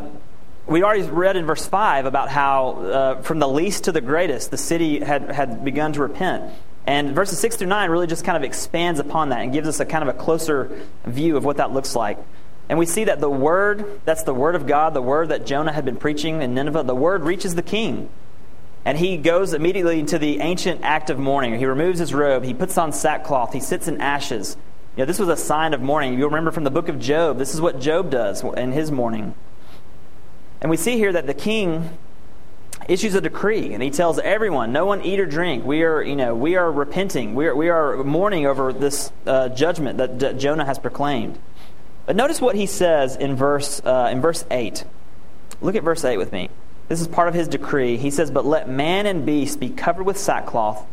we 0.66 0.82
already 0.82 1.02
read 1.02 1.36
in 1.36 1.44
verse 1.44 1.66
5 1.66 2.06
about 2.06 2.30
how, 2.30 2.70
uh, 2.70 3.22
from 3.22 3.38
the 3.38 3.48
least 3.48 3.84
to 3.84 3.92
the 3.92 4.00
greatest, 4.00 4.50
the 4.50 4.58
city 4.58 5.00
had, 5.00 5.30
had 5.30 5.64
begun 5.64 5.92
to 5.92 6.00
repent. 6.00 6.52
And 6.86 7.14
verses 7.14 7.38
6 7.38 7.56
through 7.56 7.68
9 7.68 7.90
really 7.90 8.06
just 8.06 8.24
kind 8.24 8.36
of 8.36 8.42
expands 8.42 9.00
upon 9.00 9.30
that 9.30 9.40
and 9.40 9.52
gives 9.52 9.68
us 9.68 9.80
a 9.80 9.86
kind 9.86 10.06
of 10.06 10.14
a 10.14 10.18
closer 10.18 10.80
view 11.04 11.36
of 11.36 11.44
what 11.44 11.58
that 11.58 11.72
looks 11.72 11.94
like. 11.94 12.18
And 12.68 12.78
we 12.78 12.86
see 12.86 13.04
that 13.04 13.20
the 13.20 13.30
word, 13.30 14.00
that's 14.04 14.22
the 14.22 14.34
word 14.34 14.54
of 14.54 14.66
God, 14.66 14.94
the 14.94 15.02
word 15.02 15.28
that 15.28 15.44
Jonah 15.44 15.72
had 15.72 15.84
been 15.84 15.96
preaching 15.96 16.40
in 16.40 16.54
Nineveh, 16.54 16.84
the 16.84 16.94
word 16.94 17.24
reaches 17.24 17.54
the 17.54 17.62
king. 17.62 18.08
And 18.86 18.98
he 18.98 19.16
goes 19.16 19.54
immediately 19.54 20.00
into 20.00 20.18
the 20.18 20.40
ancient 20.40 20.82
act 20.82 21.10
of 21.10 21.18
mourning. 21.18 21.58
He 21.58 21.66
removes 21.66 21.98
his 21.98 22.14
robe, 22.14 22.44
he 22.44 22.54
puts 22.54 22.76
on 22.78 22.92
sackcloth, 22.92 23.52
he 23.52 23.60
sits 23.60 23.88
in 23.88 24.00
ashes. 24.00 24.56
You 24.96 25.02
know, 25.02 25.06
this 25.06 25.18
was 25.18 25.28
a 25.28 25.36
sign 25.36 25.74
of 25.74 25.80
mourning. 25.80 26.18
You'll 26.18 26.28
remember 26.28 26.52
from 26.52 26.64
the 26.64 26.70
book 26.70 26.88
of 26.88 26.98
Job, 26.98 27.38
this 27.38 27.52
is 27.52 27.60
what 27.60 27.80
Job 27.80 28.10
does 28.10 28.44
in 28.44 28.72
his 28.72 28.90
mourning. 28.90 29.34
And 30.64 30.70
we 30.70 30.76
see 30.76 30.96
here 30.96 31.12
that 31.12 31.28
the 31.28 31.34
king 31.34 31.96
issues 32.88 33.14
a 33.14 33.20
decree 33.20 33.72
and 33.72 33.82
he 33.82 33.90
tells 33.90 34.18
everyone 34.18 34.72
no 34.72 34.84
one 34.84 35.00
eat 35.02 35.18
or 35.18 35.24
drink 35.24 35.64
we 35.64 35.82
are 35.84 36.02
you 36.02 36.14
know 36.14 36.34
we 36.34 36.54
are 36.54 36.70
repenting 36.70 37.34
we 37.34 37.46
are, 37.46 37.56
we 37.56 37.70
are 37.70 38.04
mourning 38.04 38.44
over 38.44 38.74
this 38.74 39.10
uh, 39.26 39.48
judgment 39.48 39.96
that, 39.96 40.18
that 40.18 40.36
jonah 40.36 40.66
has 40.66 40.78
proclaimed 40.78 41.38
but 42.06 42.16
notice 42.16 42.40
what 42.40 42.54
he 42.54 42.66
says 42.66 43.16
in 43.16 43.34
verse, 43.34 43.80
uh, 43.84 44.10
in 44.12 44.20
verse 44.20 44.44
8. 44.50 44.84
Look 45.62 45.74
at 45.74 45.82
verse 45.82 46.04
8 46.04 46.18
with 46.18 46.32
me. 46.32 46.50
This 46.88 47.00
is 47.00 47.08
part 47.08 47.28
of 47.28 47.34
his 47.34 47.48
decree. 47.48 47.96
He 47.96 48.10
says, 48.10 48.30
But 48.30 48.44
let 48.44 48.68
man 48.68 49.06
and 49.06 49.24
beast 49.24 49.58
be 49.58 49.70
covered 49.70 50.04
with 50.04 50.18
sackcloth, 50.18 50.84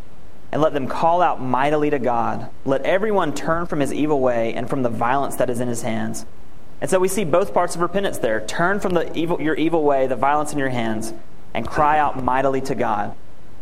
and 0.53 0.61
let 0.61 0.73
them 0.73 0.87
call 0.87 1.21
out 1.21 1.41
mightily 1.41 1.89
to 1.89 1.99
God. 1.99 2.49
Let 2.63 2.83
everyone 2.83 3.33
turn 3.33 3.65
from 3.65 3.81
his 3.81 3.93
evil 3.93 4.21
way 4.21 4.53
and 4.53 4.69
from 4.69 4.83
the 4.83 4.89
violence 4.89 5.35
that 5.37 5.49
is 5.49 5.59
in 5.59 5.67
his 5.67 5.81
hands. 5.81 6.25
And 6.81 6.89
so 6.89 6.99
we 6.99 7.07
see 7.07 7.23
both 7.23 7.53
parts 7.53 7.75
of 7.75 7.81
repentance 7.81 8.17
there. 8.17 8.43
Turn 8.45 8.79
from 8.79 8.95
the 8.95 9.15
evil, 9.15 9.39
your 9.39 9.53
evil 9.53 9.83
way, 9.83 10.07
the 10.07 10.15
violence 10.15 10.51
in 10.51 10.57
your 10.57 10.69
hands, 10.69 11.13
and 11.53 11.65
cry 11.65 11.99
out 11.99 12.21
mightily 12.21 12.61
to 12.61 12.75
God. 12.75 13.15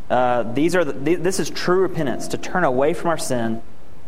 Uh, 0.09 0.43
these 0.43 0.73
are 0.75 0.85
the, 0.85 1.15
this 1.15 1.39
is 1.39 1.49
true 1.49 1.81
repentance 1.81 2.29
to 2.29 2.37
turn 2.37 2.63
away 2.63 2.93
from 2.93 3.09
our 3.09 3.17
sin, 3.17 3.61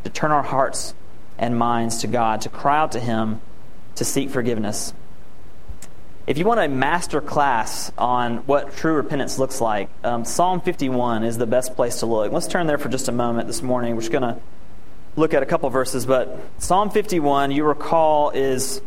to 0.06 0.10
turn 0.10 0.32
our 0.32 0.42
hearts 0.42 0.96
and 1.38 1.58
minds 1.58 2.00
to 2.00 2.08
God, 2.08 2.42
to 2.42 2.50
cry 2.50 2.80
out 2.80 2.94
to 2.94 3.00
Him, 3.00 3.42
to 3.96 4.06
seek 4.06 4.30
forgiveness. 4.30 4.94
If 6.26 6.38
you 6.38 6.46
want 6.46 6.62
a 6.62 6.70
master 6.70 7.20
class 7.20 7.92
on 7.98 8.38
what 8.48 8.76
true 8.78 8.94
repentance 8.94 9.38
looks 9.38 9.60
like, 9.60 9.90
um, 10.04 10.24
Psalm 10.24 10.62
51 10.62 11.24
is 11.24 11.38
the 11.38 11.48
best 11.48 11.76
place 11.76 12.00
to 12.00 12.06
look. 12.06 12.32
Let's 12.32 12.48
turn 12.48 12.68
there 12.68 12.78
for 12.78 12.90
just 12.90 13.10
a 13.10 13.12
moment 13.12 13.48
this 13.48 13.62
morning. 13.62 13.96
We're 13.96 14.02
just 14.02 14.12
going 14.12 14.36
to 14.36 14.40
look 15.16 15.34
at 15.34 15.44
a 15.44 15.46
couple 15.46 15.70
verses, 15.70 16.06
but 16.06 16.40
Psalm 16.58 16.90
51, 16.90 17.52
you 17.52 17.66
recall, 17.66 18.30
is 18.30 18.82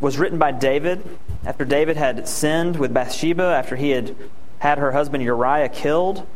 was 0.00 0.18
written 0.18 0.38
by 0.38 0.52
David 0.52 1.02
after 1.44 1.64
David 1.64 1.96
had 1.96 2.28
sinned 2.28 2.76
with 2.76 2.92
Bathsheba, 2.92 3.42
after 3.42 3.76
he 3.76 3.90
had 3.90 4.14
had 4.58 4.78
her 4.78 4.92
husband 4.92 5.22
Uriah 5.22 5.68
killed. 5.68 6.26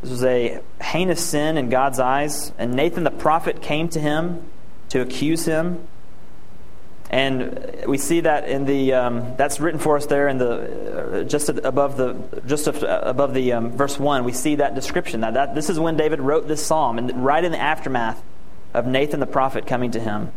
This 0.00 0.10
was 0.10 0.24
a 0.24 0.60
heinous 0.80 1.24
sin 1.24 1.58
in 1.58 1.70
God's 1.70 1.98
eyes, 1.98 2.52
and 2.58 2.74
Nathan 2.74 3.04
the 3.04 3.10
prophet 3.10 3.62
came 3.62 3.88
to 3.90 4.00
him 4.00 4.48
to 4.90 5.00
accuse 5.00 5.44
him. 5.44 5.86
And 7.10 7.84
we 7.86 7.96
see 7.96 8.20
that 8.20 8.48
in 8.48 8.66
the 8.66 8.92
um, 8.92 9.34
that's 9.36 9.60
written 9.60 9.80
for 9.80 9.96
us 9.96 10.06
there 10.06 10.28
in 10.28 10.36
the 10.36 11.20
uh, 11.20 11.24
just 11.24 11.48
above 11.48 11.96
the 11.96 12.42
just 12.46 12.66
above 12.66 13.32
the 13.32 13.54
um, 13.54 13.70
verse 13.70 13.98
one. 13.98 14.24
We 14.24 14.32
see 14.32 14.56
that 14.56 14.74
description 14.74 15.22
that, 15.22 15.34
that 15.34 15.54
this 15.54 15.70
is 15.70 15.80
when 15.80 15.96
David 15.96 16.20
wrote 16.20 16.46
this 16.46 16.64
psalm, 16.64 16.98
and 16.98 17.24
right 17.24 17.42
in 17.42 17.50
the 17.50 17.58
aftermath 17.58 18.22
of 18.74 18.86
Nathan 18.86 19.20
the 19.20 19.26
prophet 19.26 19.66
coming 19.66 19.92
to 19.92 20.00
him. 20.00 20.32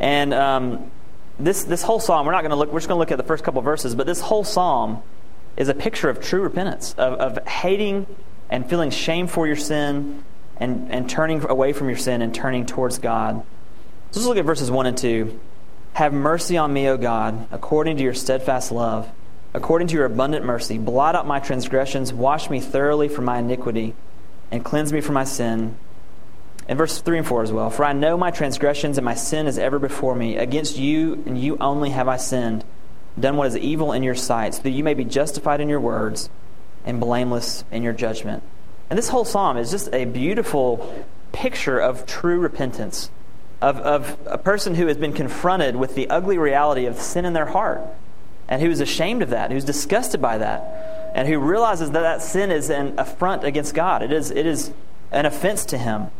And 0.00 0.32
um, 0.32 0.90
this 1.38 1.64
this 1.64 1.82
whole 1.82 2.00
psalm, 2.00 2.26
we're 2.26 2.32
not 2.32 2.42
going 2.42 2.50
to 2.50 2.56
look. 2.56 2.72
We're 2.72 2.80
just 2.80 2.88
going 2.88 2.96
to 2.96 3.00
look 3.00 3.12
at 3.12 3.18
the 3.18 3.24
first 3.24 3.44
couple 3.44 3.62
verses, 3.62 3.94
but 3.94 4.06
this 4.06 4.20
whole 4.20 4.44
psalm 4.44 5.02
is 5.56 5.68
a 5.68 5.74
picture 5.74 6.08
of 6.08 6.20
true 6.20 6.40
repentance, 6.40 6.94
of, 6.98 7.14
of 7.14 7.46
hating 7.46 8.06
and 8.50 8.68
feeling 8.68 8.90
shame 8.90 9.26
for 9.26 9.46
your 9.46 9.56
sin, 9.56 10.24
and 10.56 10.90
and 10.92 11.08
turning 11.08 11.44
away 11.48 11.72
from 11.72 11.88
your 11.88 11.98
sin 11.98 12.22
and 12.22 12.34
turning 12.34 12.66
towards 12.66 12.98
God. 12.98 13.44
So 14.10 14.20
let's 14.20 14.26
look 14.26 14.38
at 14.38 14.44
verses 14.44 14.70
1 14.70 14.86
and 14.86 14.96
2. 14.96 15.38
Have 15.94 16.12
mercy 16.12 16.56
on 16.56 16.72
me, 16.72 16.88
O 16.88 16.96
God, 16.96 17.46
according 17.50 17.98
to 17.98 18.02
your 18.02 18.14
steadfast 18.14 18.72
love, 18.72 19.10
according 19.52 19.88
to 19.88 19.94
your 19.94 20.06
abundant 20.06 20.44
mercy. 20.44 20.78
Blot 20.78 21.14
out 21.14 21.26
my 21.26 21.40
transgressions, 21.40 22.12
wash 22.12 22.48
me 22.48 22.60
thoroughly 22.60 23.08
from 23.08 23.26
my 23.26 23.38
iniquity, 23.38 23.94
and 24.50 24.64
cleanse 24.64 24.92
me 24.92 25.00
from 25.00 25.14
my 25.14 25.24
sin. 25.24 25.76
And 26.68 26.76
verse 26.76 27.00
3 27.00 27.18
and 27.18 27.26
4 27.26 27.42
as 27.42 27.52
well. 27.52 27.70
For 27.70 27.84
I 27.84 27.92
know 27.92 28.16
my 28.16 28.30
transgressions, 28.30 28.98
and 28.98 29.04
my 29.04 29.14
sin 29.14 29.46
is 29.46 29.58
ever 29.58 29.78
before 29.78 30.14
me. 30.14 30.36
Against 30.36 30.76
you 30.76 31.14
and 31.26 31.38
you 31.40 31.56
only 31.60 31.90
have 31.90 32.08
I 32.08 32.18
sinned, 32.18 32.64
done 33.18 33.36
what 33.36 33.48
is 33.48 33.56
evil 33.56 33.92
in 33.92 34.02
your 34.02 34.14
sight, 34.14 34.54
so 34.54 34.62
that 34.62 34.70
you 34.70 34.84
may 34.84 34.94
be 34.94 35.04
justified 35.04 35.60
in 35.60 35.68
your 35.68 35.80
words 35.80 36.28
and 36.84 37.00
blameless 37.00 37.64
in 37.70 37.82
your 37.82 37.94
judgment. 37.94 38.42
And 38.90 38.98
this 38.98 39.08
whole 39.08 39.24
psalm 39.24 39.56
is 39.56 39.70
just 39.70 39.92
a 39.94 40.04
beautiful 40.04 41.06
picture 41.32 41.78
of 41.78 42.06
true 42.06 42.38
repentance 42.38 43.10
of, 43.60 43.78
of 43.78 44.18
a 44.26 44.38
person 44.38 44.74
who 44.74 44.86
has 44.86 44.96
been 44.96 45.12
confronted 45.12 45.76
with 45.76 45.94
the 45.94 46.08
ugly 46.10 46.38
reality 46.38 46.86
of 46.86 46.98
sin 46.98 47.24
in 47.24 47.32
their 47.32 47.46
heart 47.46 47.82
and 48.48 48.62
who 48.62 48.70
is 48.70 48.80
ashamed 48.80 49.22
of 49.22 49.30
that, 49.30 49.50
who's 49.50 49.64
disgusted 49.64 50.22
by 50.22 50.38
that, 50.38 51.12
and 51.14 51.28
who 51.28 51.38
realizes 51.38 51.90
that 51.90 52.00
that 52.00 52.22
sin 52.22 52.50
is 52.50 52.70
an 52.70 52.98
affront 52.98 53.44
against 53.44 53.74
God. 53.74 54.02
It 54.02 54.12
is, 54.12 54.30
it 54.30 54.46
is 54.46 54.72
an 55.10 55.26
offense 55.26 55.64
to 55.66 55.78
him. 55.78 56.10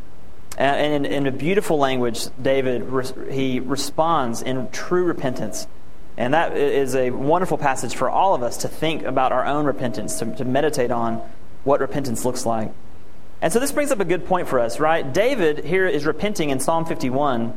And 0.58 1.06
in, 1.06 1.12
in 1.12 1.26
a 1.28 1.30
beautiful 1.30 1.78
language, 1.78 2.26
David, 2.42 2.82
he 3.30 3.60
responds 3.60 4.42
in 4.42 4.68
true 4.70 5.04
repentance. 5.04 5.68
And 6.16 6.34
that 6.34 6.56
is 6.56 6.96
a 6.96 7.10
wonderful 7.10 7.58
passage 7.58 7.94
for 7.94 8.10
all 8.10 8.34
of 8.34 8.42
us 8.42 8.58
to 8.58 8.68
think 8.68 9.04
about 9.04 9.30
our 9.30 9.46
own 9.46 9.66
repentance, 9.66 10.18
to, 10.18 10.34
to 10.34 10.44
meditate 10.44 10.90
on 10.90 11.22
what 11.62 11.78
repentance 11.78 12.24
looks 12.24 12.44
like. 12.44 12.72
And 13.40 13.52
so 13.52 13.60
this 13.60 13.70
brings 13.70 13.92
up 13.92 14.00
a 14.00 14.04
good 14.04 14.26
point 14.26 14.48
for 14.48 14.58
us, 14.58 14.80
right? 14.80 15.10
David 15.12 15.64
here 15.64 15.86
is 15.86 16.04
repenting 16.04 16.50
in 16.50 16.58
Psalm 16.58 16.84
51, 16.86 17.56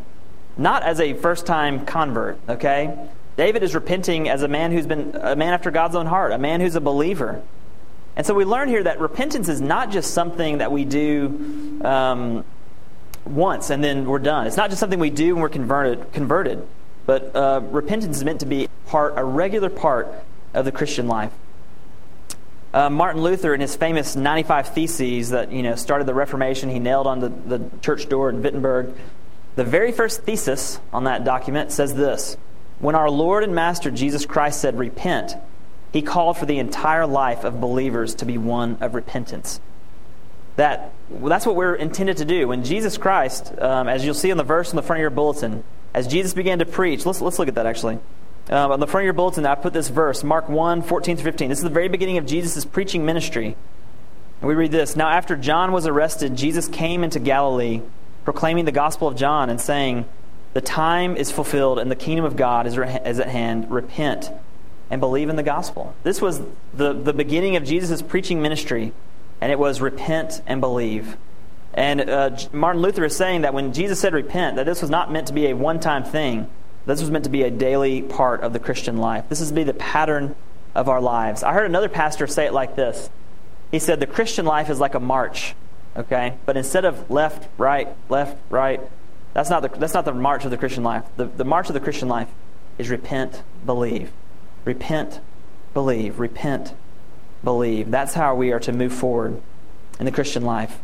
not 0.55 0.83
as 0.83 0.99
a 0.99 1.13
first 1.15 1.47
time 1.47 1.87
convert, 1.87 2.37
okay? 2.47 2.95
David 3.35 3.63
is 3.63 3.73
repenting 3.73 4.29
as 4.29 4.43
a 4.43 4.47
man 4.47 4.71
who's 4.71 4.85
been 4.85 5.15
a 5.19 5.35
man 5.35 5.53
after 5.53 5.71
God's 5.71 5.95
own 5.95 6.05
heart, 6.05 6.33
a 6.33 6.37
man 6.37 6.61
who's 6.61 6.75
a 6.75 6.81
believer. 6.81 7.41
And 8.15 8.27
so 8.27 8.35
we 8.35 8.45
learn 8.45 8.69
here 8.69 8.83
that 8.83 8.99
repentance 8.99 9.49
is 9.49 9.59
not 9.59 9.89
just 9.89 10.13
something 10.13 10.59
that 10.59 10.71
we 10.71 10.85
do 10.85 11.81
um, 11.83 12.45
once 13.25 13.69
and 13.69 13.83
then 13.83 14.05
we're 14.05 14.19
done. 14.19 14.47
It's 14.47 14.57
not 14.57 14.69
just 14.69 14.79
something 14.79 14.99
we 14.99 15.09
do 15.09 15.35
when 15.35 15.41
we're 15.41 15.49
converted, 15.49 16.11
converted 16.13 16.67
but 17.05 17.35
uh, 17.35 17.61
repentance 17.71 18.17
is 18.17 18.23
meant 18.23 18.39
to 18.41 18.45
be 18.45 18.69
part, 18.85 19.13
a 19.17 19.23
regular 19.23 19.69
part 19.69 20.13
of 20.53 20.65
the 20.65 20.71
Christian 20.71 21.07
life. 21.07 21.31
Uh, 22.73 22.89
Martin 22.89 23.21
Luther, 23.21 23.53
in 23.53 23.59
his 23.59 23.75
famous 23.75 24.15
95 24.15 24.69
Theses 24.69 25.31
that 25.31 25.51
you 25.51 25.61
know 25.61 25.75
started 25.75 26.07
the 26.07 26.13
Reformation, 26.13 26.69
he 26.69 26.79
nailed 26.79 27.07
on 27.07 27.19
the, 27.19 27.29
the 27.29 27.69
church 27.81 28.07
door 28.07 28.29
in 28.29 28.41
Wittenberg. 28.41 28.93
The 29.55 29.65
very 29.65 29.91
first 29.91 30.21
thesis 30.21 30.79
on 30.93 31.03
that 31.03 31.25
document 31.25 31.71
says 31.71 31.95
this 31.95 32.37
When 32.79 32.95
our 32.95 33.09
Lord 33.09 33.43
and 33.43 33.53
Master 33.53 33.91
Jesus 33.91 34.25
Christ 34.25 34.61
said, 34.61 34.77
Repent, 34.77 35.35
he 35.91 36.01
called 36.01 36.37
for 36.37 36.45
the 36.45 36.59
entire 36.59 37.05
life 37.05 37.43
of 37.43 37.59
believers 37.59 38.15
to 38.15 38.25
be 38.25 38.37
one 38.37 38.77
of 38.79 38.95
repentance. 38.95 39.59
That, 40.61 40.93
that's 41.09 41.47
what 41.47 41.55
we're 41.55 41.73
intended 41.73 42.17
to 42.17 42.25
do. 42.25 42.47
When 42.47 42.63
Jesus 42.63 42.95
Christ, 42.95 43.51
um, 43.57 43.87
as 43.87 44.05
you'll 44.05 44.13
see 44.13 44.29
in 44.29 44.37
the 44.37 44.43
verse 44.43 44.69
in 44.69 44.75
the 44.75 44.83
front 44.83 44.99
of 44.99 45.01
your 45.01 45.09
bulletin, 45.09 45.63
as 45.91 46.05
Jesus 46.05 46.35
began 46.35 46.59
to 46.59 46.67
preach, 46.67 47.03
let's, 47.03 47.19
let's 47.19 47.39
look 47.39 47.47
at 47.47 47.55
that 47.55 47.65
actually. 47.65 47.97
Um, 48.47 48.71
on 48.71 48.79
the 48.79 48.85
front 48.85 49.01
of 49.01 49.05
your 49.05 49.13
bulletin, 49.13 49.43
I 49.47 49.55
put 49.55 49.73
this 49.73 49.89
verse, 49.89 50.23
Mark 50.23 50.49
1 50.49 50.83
14 50.83 51.17
through 51.17 51.31
15. 51.31 51.49
This 51.49 51.57
is 51.57 51.63
the 51.63 51.71
very 51.71 51.87
beginning 51.87 52.19
of 52.19 52.27
Jesus' 52.27 52.63
preaching 52.63 53.07
ministry. 53.07 53.55
And 54.39 54.47
we 54.47 54.53
read 54.53 54.71
this 54.71 54.95
Now, 54.95 55.09
after 55.09 55.35
John 55.35 55.71
was 55.71 55.87
arrested, 55.87 56.35
Jesus 56.35 56.67
came 56.67 57.03
into 57.03 57.17
Galilee, 57.17 57.81
proclaiming 58.23 58.65
the 58.65 58.71
gospel 58.71 59.07
of 59.07 59.15
John 59.15 59.49
and 59.49 59.59
saying, 59.59 60.05
The 60.53 60.61
time 60.61 61.17
is 61.17 61.31
fulfilled 61.31 61.79
and 61.79 61.89
the 61.89 61.95
kingdom 61.95 62.23
of 62.23 62.35
God 62.35 62.67
is, 62.67 62.77
re- 62.77 63.01
is 63.03 63.19
at 63.19 63.29
hand. 63.29 63.71
Repent 63.71 64.29
and 64.91 65.01
believe 65.01 65.29
in 65.29 65.37
the 65.37 65.43
gospel. 65.43 65.95
This 66.03 66.21
was 66.21 66.39
the, 66.71 66.93
the 66.93 67.13
beginning 67.13 67.55
of 67.55 67.63
Jesus' 67.63 68.03
preaching 68.03 68.43
ministry, 68.43 68.93
and 69.41 69.51
it 69.51 69.59
was 69.59 69.81
repent 69.81 70.41
and 70.47 70.61
believe. 70.61 71.17
And 71.73 72.09
uh, 72.09 72.37
Martin 72.53 72.81
Luther 72.81 73.03
is 73.05 73.15
saying 73.15 73.41
that 73.41 73.53
when 73.53 73.73
Jesus 73.73 73.99
said 73.99 74.13
repent, 74.13 74.55
that 74.57 74.65
this 74.65 74.81
was 74.81 74.89
not 74.89 75.11
meant 75.11 75.27
to 75.27 75.33
be 75.33 75.47
a 75.47 75.55
one 75.55 75.79
time 75.79 76.03
thing 76.03 76.49
this 76.85 77.01
was 77.01 77.11
meant 77.11 77.25
to 77.25 77.29
be 77.29 77.43
a 77.43 77.51
daily 77.51 78.01
part 78.01 78.41
of 78.41 78.53
the 78.53 78.59
Christian 78.59 78.97
life. 78.97 79.29
This 79.29 79.41
is 79.41 79.49
to 79.49 79.53
be 79.53 79.63
the 79.63 79.73
pattern 79.73 80.35
of 80.73 80.89
our 80.89 81.01
lives. 81.01 81.43
I 81.43 81.53
heard 81.53 81.65
another 81.65 81.89
pastor 81.89 82.25
say 82.27 82.45
it 82.45 82.53
like 82.53 82.75
this. 82.75 83.09
He 83.71 83.79
said, 83.79 83.99
The 83.99 84.07
Christian 84.07 84.45
life 84.45 84.69
is 84.69 84.79
like 84.79 84.95
a 84.95 84.99
march, 84.99 85.53
okay? 85.95 86.37
But 86.45 86.57
instead 86.57 86.85
of 86.85 87.09
left, 87.11 87.47
right, 87.57 87.89
left, 88.09 88.37
right, 88.49 88.81
that's 89.33 89.49
not 89.49 89.61
the, 89.61 89.79
that's 89.79 89.93
not 89.93 90.05
the 90.05 90.13
march 90.13 90.43
of 90.43 90.51
the 90.51 90.57
Christian 90.57 90.83
life. 90.83 91.03
The, 91.17 91.25
the 91.25 91.45
march 91.45 91.67
of 91.69 91.73
the 91.73 91.79
Christian 91.79 92.07
life 92.07 92.29
is 92.77 92.89
repent, 92.89 93.43
believe. 93.65 94.11
Repent, 94.65 95.19
believe. 95.73 96.19
Repent, 96.19 96.73
believe. 97.43 97.91
That's 97.91 98.13
how 98.13 98.35
we 98.35 98.51
are 98.51 98.59
to 98.61 98.71
move 98.71 98.93
forward 98.93 99.41
in 99.99 100.05
the 100.05 100.11
Christian 100.11 100.43
life. 100.43 100.79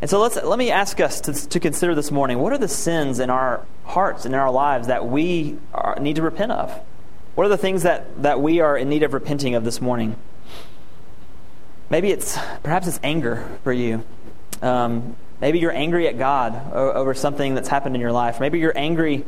And 0.00 0.10
so 0.10 0.20
let's, 0.20 0.36
let 0.36 0.58
me 0.58 0.70
ask 0.70 1.00
us 1.00 1.20
to, 1.22 1.32
to 1.32 1.60
consider 1.60 1.94
this 1.94 2.10
morning 2.10 2.38
what 2.38 2.52
are 2.52 2.58
the 2.58 2.68
sins 2.68 3.20
in 3.20 3.30
our 3.30 3.64
hearts 3.84 4.24
and 4.24 4.34
in 4.34 4.40
our 4.40 4.50
lives 4.50 4.88
that 4.88 5.06
we 5.06 5.56
are, 5.72 5.96
need 5.98 6.16
to 6.16 6.22
repent 6.22 6.52
of? 6.52 6.78
What 7.34 7.46
are 7.46 7.48
the 7.48 7.56
things 7.56 7.82
that, 7.84 8.22
that 8.22 8.40
we 8.40 8.60
are 8.60 8.76
in 8.76 8.88
need 8.88 9.02
of 9.02 9.14
repenting 9.14 9.54
of 9.54 9.64
this 9.64 9.80
morning? 9.80 10.16
Maybe 11.90 12.10
it's 12.10 12.38
perhaps 12.62 12.86
it's 12.86 13.00
anger 13.02 13.48
for 13.62 13.72
you. 13.72 14.04
Um, 14.62 15.16
maybe 15.40 15.58
you're 15.58 15.74
angry 15.74 16.06
at 16.08 16.18
God 16.18 16.72
over 16.72 17.14
something 17.14 17.54
that's 17.54 17.68
happened 17.68 17.94
in 17.94 18.00
your 18.00 18.12
life. 18.12 18.40
Maybe 18.40 18.58
you're 18.58 18.76
angry 18.76 19.24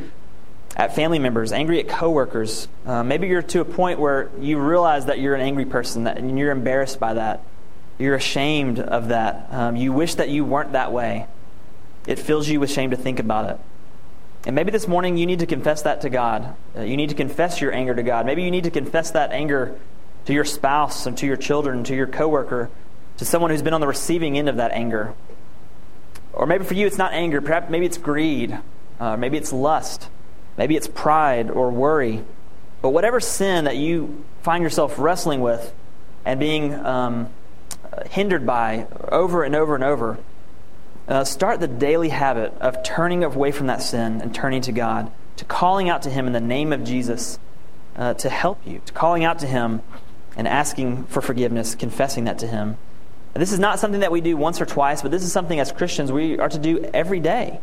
at 0.76 0.94
family 0.94 1.18
members, 1.18 1.52
angry 1.52 1.80
at 1.80 1.88
coworkers. 1.88 2.68
Uh, 2.84 3.02
maybe 3.02 3.26
you're 3.26 3.42
to 3.42 3.60
a 3.60 3.64
point 3.64 3.98
where 3.98 4.30
you 4.38 4.58
realize 4.58 5.06
that 5.06 5.18
you're 5.18 5.34
an 5.34 5.40
angry 5.40 5.64
person 5.64 6.04
that, 6.04 6.18
and 6.18 6.38
you're 6.38 6.50
embarrassed 6.50 7.00
by 7.00 7.14
that. 7.14 7.42
You're 7.98 8.14
ashamed 8.14 8.78
of 8.78 9.08
that. 9.08 9.48
Um, 9.50 9.76
you 9.76 9.92
wish 9.92 10.16
that 10.16 10.28
you 10.28 10.44
weren't 10.44 10.72
that 10.72 10.92
way. 10.92 11.26
It 12.06 12.18
fills 12.18 12.46
you 12.46 12.60
with 12.60 12.70
shame 12.70 12.90
to 12.90 12.96
think 12.96 13.18
about 13.18 13.50
it. 13.50 13.58
And 14.44 14.54
maybe 14.54 14.70
this 14.70 14.86
morning 14.86 15.16
you 15.16 15.26
need 15.26 15.38
to 15.38 15.46
confess 15.46 15.82
that 15.82 16.02
to 16.02 16.10
God. 16.10 16.54
Uh, 16.76 16.82
you 16.82 16.96
need 16.96 17.08
to 17.08 17.14
confess 17.14 17.60
your 17.60 17.72
anger 17.72 17.94
to 17.94 18.02
God. 18.02 18.26
Maybe 18.26 18.42
you 18.42 18.50
need 18.50 18.64
to 18.64 18.70
confess 18.70 19.10
that 19.12 19.32
anger 19.32 19.76
to 20.26 20.34
your 20.34 20.44
spouse 20.44 21.06
and 21.06 21.16
to 21.18 21.26
your 21.26 21.36
children, 21.36 21.84
to 21.84 21.96
your 21.96 22.06
coworker, 22.06 22.68
to 23.16 23.24
someone 23.24 23.50
who's 23.50 23.62
been 23.62 23.74
on 23.74 23.80
the 23.80 23.86
receiving 23.86 24.36
end 24.36 24.50
of 24.50 24.56
that 24.56 24.72
anger. 24.72 25.14
Or 26.34 26.46
maybe 26.46 26.64
for 26.64 26.74
you 26.74 26.86
it's 26.86 26.98
not 26.98 27.14
anger, 27.14 27.40
perhaps 27.40 27.70
maybe 27.70 27.86
it's 27.86 27.96
greed, 27.96 28.58
uh, 29.00 29.16
maybe 29.16 29.38
it's 29.38 29.54
lust, 29.54 30.10
maybe 30.56 30.76
it's 30.76 30.88
pride 30.88 31.50
or 31.50 31.70
worry. 31.70 32.24
But 32.82 32.90
whatever 32.90 33.20
sin 33.20 33.64
that 33.64 33.76
you 33.76 34.24
find 34.42 34.62
yourself 34.62 34.98
wrestling 34.98 35.40
with 35.40 35.74
and 36.24 36.38
being 36.38 36.74
um, 36.74 37.30
hindered 38.10 38.46
by 38.46 38.86
over 39.08 39.42
and 39.42 39.54
over 39.54 39.74
and 39.74 39.84
over, 39.84 40.18
uh, 41.08 41.24
start 41.24 41.60
the 41.60 41.68
daily 41.68 42.08
habit 42.08 42.52
of 42.60 42.82
turning 42.82 43.22
away 43.22 43.52
from 43.52 43.68
that 43.68 43.82
sin 43.82 44.20
and 44.20 44.34
turning 44.34 44.60
to 44.62 44.72
God, 44.72 45.10
to 45.36 45.44
calling 45.44 45.88
out 45.88 46.02
to 46.02 46.10
Him 46.10 46.26
in 46.26 46.32
the 46.32 46.40
name 46.40 46.72
of 46.72 46.84
Jesus 46.84 47.38
uh, 47.96 48.14
to 48.14 48.28
help 48.28 48.66
you, 48.66 48.80
to 48.84 48.92
calling 48.92 49.24
out 49.24 49.38
to 49.40 49.46
Him 49.46 49.82
and 50.36 50.46
asking 50.46 51.04
for 51.04 51.22
forgiveness, 51.22 51.74
confessing 51.74 52.24
that 52.24 52.38
to 52.40 52.46
Him. 52.46 52.76
This 53.34 53.52
is 53.52 53.58
not 53.58 53.78
something 53.78 54.00
that 54.00 54.12
we 54.12 54.20
do 54.20 54.36
once 54.36 54.60
or 54.60 54.66
twice, 54.66 55.02
but 55.02 55.10
this 55.10 55.22
is 55.22 55.32
something 55.32 55.60
as 55.60 55.70
Christians 55.70 56.10
we 56.10 56.38
are 56.38 56.48
to 56.48 56.58
do 56.58 56.88
every 56.94 57.20
day. 57.20 57.60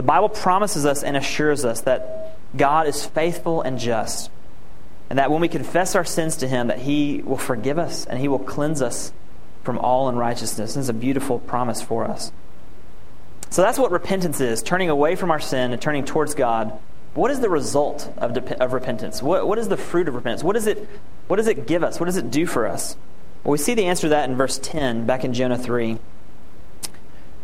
The 0.00 0.06
Bible 0.06 0.30
promises 0.30 0.86
us 0.86 1.02
and 1.02 1.14
assures 1.14 1.62
us 1.62 1.82
that 1.82 2.34
God 2.56 2.86
is 2.86 3.04
faithful 3.04 3.60
and 3.60 3.78
just, 3.78 4.30
and 5.10 5.18
that 5.18 5.30
when 5.30 5.42
we 5.42 5.48
confess 5.48 5.94
our 5.94 6.06
sins 6.06 6.38
to 6.38 6.48
Him, 6.48 6.68
that 6.68 6.78
He 6.78 7.20
will 7.22 7.36
forgive 7.36 7.78
us 7.78 8.06
and 8.06 8.18
He 8.18 8.26
will 8.26 8.38
cleanse 8.38 8.80
us 8.80 9.12
from 9.62 9.76
all 9.76 10.08
unrighteousness. 10.08 10.72
This 10.72 10.84
is 10.84 10.88
a 10.88 10.94
beautiful 10.94 11.38
promise 11.38 11.82
for 11.82 12.06
us. 12.06 12.32
So 13.50 13.60
that's 13.60 13.78
what 13.78 13.92
repentance 13.92 14.40
is 14.40 14.62
turning 14.62 14.88
away 14.88 15.16
from 15.16 15.30
our 15.30 15.38
sin 15.38 15.70
and 15.70 15.82
turning 15.82 16.06
towards 16.06 16.34
God. 16.34 16.72
What 17.12 17.30
is 17.30 17.40
the 17.40 17.50
result 17.50 18.10
of, 18.16 18.34
of 18.38 18.72
repentance? 18.72 19.22
What, 19.22 19.46
what 19.46 19.58
is 19.58 19.68
the 19.68 19.76
fruit 19.76 20.08
of 20.08 20.14
repentance? 20.14 20.42
What, 20.42 20.56
is 20.56 20.66
it, 20.66 20.88
what 21.26 21.36
does 21.36 21.46
it 21.46 21.66
give 21.66 21.84
us? 21.84 22.00
What 22.00 22.06
does 22.06 22.16
it 22.16 22.30
do 22.30 22.46
for 22.46 22.66
us? 22.66 22.96
Well, 23.44 23.52
we 23.52 23.58
see 23.58 23.74
the 23.74 23.84
answer 23.84 24.06
to 24.06 24.08
that 24.08 24.30
in 24.30 24.34
verse 24.34 24.58
10, 24.62 25.04
back 25.04 25.24
in 25.24 25.34
Jonah 25.34 25.58
3. 25.58 25.98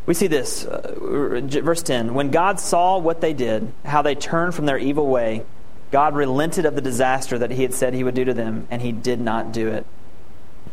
We 0.06 0.14
see 0.14 0.28
this, 0.28 0.64
uh, 0.64 0.94
verse 0.98 1.82
10. 1.82 2.14
When 2.14 2.30
God 2.30 2.60
saw 2.60 2.98
what 2.98 3.20
they 3.20 3.32
did, 3.32 3.72
how 3.84 4.02
they 4.02 4.14
turned 4.14 4.54
from 4.54 4.66
their 4.66 4.78
evil 4.78 5.08
way, 5.08 5.44
God 5.90 6.14
relented 6.14 6.64
of 6.64 6.74
the 6.74 6.80
disaster 6.80 7.38
that 7.38 7.50
he 7.50 7.62
had 7.62 7.74
said 7.74 7.92
he 7.92 8.04
would 8.04 8.14
do 8.14 8.24
to 8.24 8.34
them, 8.34 8.66
and 8.70 8.82
he 8.82 8.92
did 8.92 9.20
not 9.20 9.52
do 9.52 9.68
it. 9.68 9.84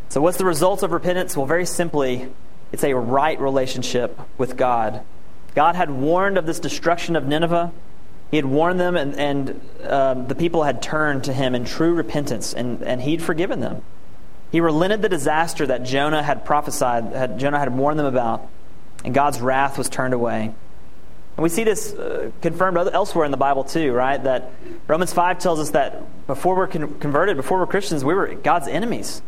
So, 0.10 0.22
what's 0.22 0.38
the 0.38 0.46
result 0.46 0.84
of 0.84 0.92
repentance? 0.92 1.36
Well, 1.36 1.48
very 1.48 1.66
simply, 1.66 2.32
it's 2.72 2.84
a 2.84 2.94
right 2.94 3.40
relationship 3.40 4.20
with 4.38 4.56
God. 4.58 5.02
God 5.56 5.76
had 5.76 5.90
warned 5.90 6.38
of 6.38 6.46
this 6.46 6.60
destruction 6.60 7.16
of 7.16 7.26
Nineveh. 7.28 7.72
He 8.30 8.38
had 8.38 8.46
warned 8.46 8.80
them, 8.80 8.96
and, 8.96 9.16
and 9.16 9.62
um, 9.84 10.28
the 10.28 10.36
people 10.36 10.64
had 10.64 10.82
turned 10.82 11.24
to 11.26 11.34
him 11.34 11.54
in 11.54 11.66
true 11.66 11.94
repentance, 11.94 12.54
and, 12.54 12.82
and 12.84 13.02
he'd 13.02 13.22
forgiven 13.22 13.60
them. 13.60 13.84
He 14.52 14.60
relented 14.60 15.02
the 15.02 15.10
disaster 15.10 15.66
that 15.68 15.84
Jonah 15.84 16.22
had 16.22 16.46
prophesied, 16.46 17.06
had, 17.14 17.40
Jonah 17.40 17.60
had 17.60 17.76
warned 17.76 18.00
them 18.00 18.06
about, 18.08 18.48
and 19.04 19.14
God's 19.14 19.42
wrath 19.42 19.78
was 19.78 19.90
turned 19.90 20.14
away. 20.14 20.54
And 21.36 21.44
we 21.44 21.50
see 21.50 21.64
this 21.64 21.94
uh, 21.94 22.32
confirmed 22.42 22.78
elsewhere 22.78 23.26
in 23.26 23.32
the 23.32 23.38
Bible 23.38 23.64
too, 23.64 23.92
right? 23.92 24.24
That 24.24 24.52
Romans 24.88 25.14
5 25.14 25.40
tells 25.40 25.60
us 25.60 25.72
that 25.72 26.28
before 26.28 26.56
we're 26.56 26.68
con- 26.68 27.00
converted, 27.00 27.38
before 27.38 27.60
we're 27.60 27.68
Christians, 27.68 28.06
we 28.06 28.14
were 28.14 28.36
God's 28.36 28.68
enemies. 28.68 29.22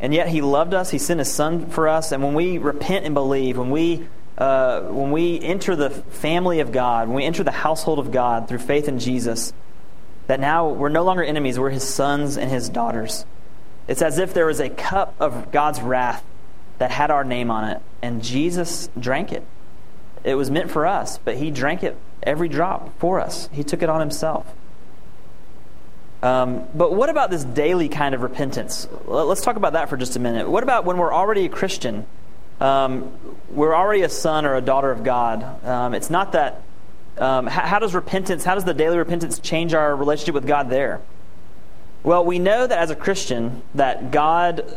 And 0.00 0.12
yet 0.12 0.28
he 0.28 0.40
loved 0.40 0.74
us. 0.74 0.90
He 0.90 0.98
sent 0.98 1.18
his 1.18 1.32
son 1.32 1.66
for 1.70 1.88
us. 1.88 2.12
And 2.12 2.22
when 2.22 2.34
we 2.34 2.58
repent 2.58 3.04
and 3.04 3.14
believe, 3.14 3.56
when 3.56 3.70
we, 3.70 4.06
uh, 4.36 4.82
when 4.82 5.12
we 5.12 5.40
enter 5.40 5.76
the 5.76 5.90
family 5.90 6.60
of 6.60 6.72
God, 6.72 7.08
when 7.08 7.16
we 7.16 7.24
enter 7.24 7.44
the 7.44 7.50
household 7.50 7.98
of 7.98 8.12
God 8.12 8.48
through 8.48 8.58
faith 8.58 8.88
in 8.88 8.98
Jesus, 8.98 9.52
that 10.26 10.40
now 10.40 10.68
we're 10.68 10.88
no 10.88 11.04
longer 11.04 11.22
enemies. 11.22 11.58
We're 11.58 11.70
his 11.70 11.84
sons 11.84 12.36
and 12.36 12.50
his 12.50 12.68
daughters. 12.68 13.24
It's 13.86 14.02
as 14.02 14.18
if 14.18 14.34
there 14.34 14.46
was 14.46 14.60
a 14.60 14.68
cup 14.68 15.14
of 15.18 15.50
God's 15.50 15.80
wrath 15.80 16.22
that 16.78 16.90
had 16.90 17.10
our 17.10 17.24
name 17.24 17.50
on 17.50 17.68
it, 17.68 17.82
and 18.02 18.22
Jesus 18.22 18.88
drank 18.98 19.32
it. 19.32 19.44
It 20.24 20.34
was 20.34 20.50
meant 20.50 20.70
for 20.70 20.86
us, 20.86 21.18
but 21.18 21.36
he 21.36 21.50
drank 21.50 21.82
it 21.82 21.96
every 22.22 22.48
drop 22.48 22.98
for 22.98 23.20
us. 23.20 23.48
He 23.52 23.62
took 23.64 23.82
it 23.82 23.88
on 23.88 24.00
himself. 24.00 24.46
Um, 26.22 26.66
but 26.74 26.92
what 26.92 27.10
about 27.10 27.30
this 27.30 27.44
daily 27.44 27.88
kind 27.88 28.14
of 28.14 28.22
repentance? 28.22 28.88
Let's 29.06 29.42
talk 29.42 29.56
about 29.56 29.74
that 29.74 29.88
for 29.88 29.96
just 29.96 30.16
a 30.16 30.18
minute. 30.18 30.48
What 30.48 30.62
about 30.62 30.84
when 30.84 30.98
we're 30.98 31.14
already 31.14 31.44
a 31.44 31.48
Christian? 31.48 32.06
Um, 32.60 33.12
we're 33.50 33.74
already 33.74 34.02
a 34.02 34.08
son 34.08 34.44
or 34.44 34.56
a 34.56 34.60
daughter 34.60 34.90
of 34.90 35.04
God. 35.04 35.64
Um, 35.64 35.94
it's 35.94 36.10
not 36.10 36.32
that. 36.32 36.62
Um, 37.16 37.46
how, 37.46 37.62
how, 37.62 37.78
does 37.78 37.94
repentance, 37.94 38.44
how 38.44 38.54
does 38.54 38.64
the 38.64 38.74
daily 38.74 38.98
repentance 38.98 39.38
change 39.38 39.74
our 39.74 39.94
relationship 39.94 40.34
with 40.34 40.46
God 40.46 40.70
there? 40.70 41.00
Well, 42.02 42.24
we 42.24 42.38
know 42.38 42.66
that 42.66 42.78
as 42.78 42.90
a 42.90 42.96
Christian, 42.96 43.62
that 43.74 44.10
God. 44.10 44.76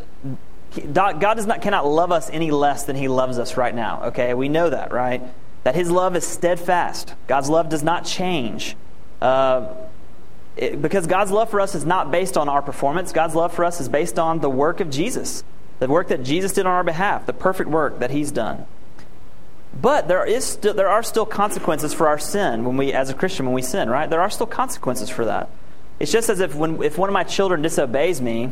God 0.93 1.19
does 1.19 1.45
not 1.45 1.61
cannot 1.61 1.85
love 1.85 2.11
us 2.11 2.29
any 2.29 2.51
less 2.51 2.85
than 2.85 2.95
He 2.95 3.07
loves 3.07 3.37
us 3.37 3.57
right 3.57 3.75
now. 3.75 4.03
Okay, 4.05 4.33
we 4.33 4.47
know 4.47 4.69
that, 4.69 4.93
right? 4.93 5.21
That 5.63 5.75
His 5.75 5.91
love 5.91 6.15
is 6.15 6.25
steadfast. 6.25 7.13
God's 7.27 7.49
love 7.49 7.69
does 7.69 7.83
not 7.83 8.05
change. 8.05 8.75
Uh, 9.21 9.73
it, 10.55 10.81
because 10.81 11.07
God's 11.07 11.31
love 11.31 11.49
for 11.49 11.59
us 11.61 11.75
is 11.75 11.85
not 11.85 12.11
based 12.11 12.37
on 12.37 12.49
our 12.49 12.61
performance. 12.61 13.11
God's 13.11 13.35
love 13.35 13.53
for 13.53 13.65
us 13.65 13.79
is 13.79 13.89
based 13.89 14.17
on 14.17 14.39
the 14.39 14.49
work 14.49 14.79
of 14.79 14.89
Jesus, 14.89 15.43
the 15.79 15.87
work 15.87 16.07
that 16.09 16.23
Jesus 16.23 16.53
did 16.53 16.65
on 16.65 16.71
our 16.73 16.83
behalf, 16.83 17.25
the 17.25 17.33
perfect 17.33 17.69
work 17.69 17.99
that 17.99 18.11
He's 18.11 18.31
done. 18.31 18.65
But 19.79 20.07
there 20.07 20.25
is 20.25 20.57
there 20.57 20.89
are 20.89 21.03
still 21.03 21.25
consequences 21.25 21.93
for 21.93 22.07
our 22.07 22.19
sin 22.19 22.65
when 22.65 22.77
we, 22.77 22.91
as 22.93 23.09
a 23.09 23.13
Christian, 23.13 23.45
when 23.45 23.55
we 23.55 23.61
sin. 23.61 23.89
Right? 23.89 24.09
There 24.09 24.21
are 24.21 24.29
still 24.29 24.47
consequences 24.47 25.09
for 25.09 25.25
that. 25.25 25.49
It's 25.99 26.11
just 26.11 26.29
as 26.29 26.39
if 26.39 26.55
when 26.55 26.81
if 26.83 26.97
one 26.97 27.09
of 27.09 27.13
my 27.13 27.23
children 27.23 27.61
disobeys 27.61 28.21
me, 28.21 28.51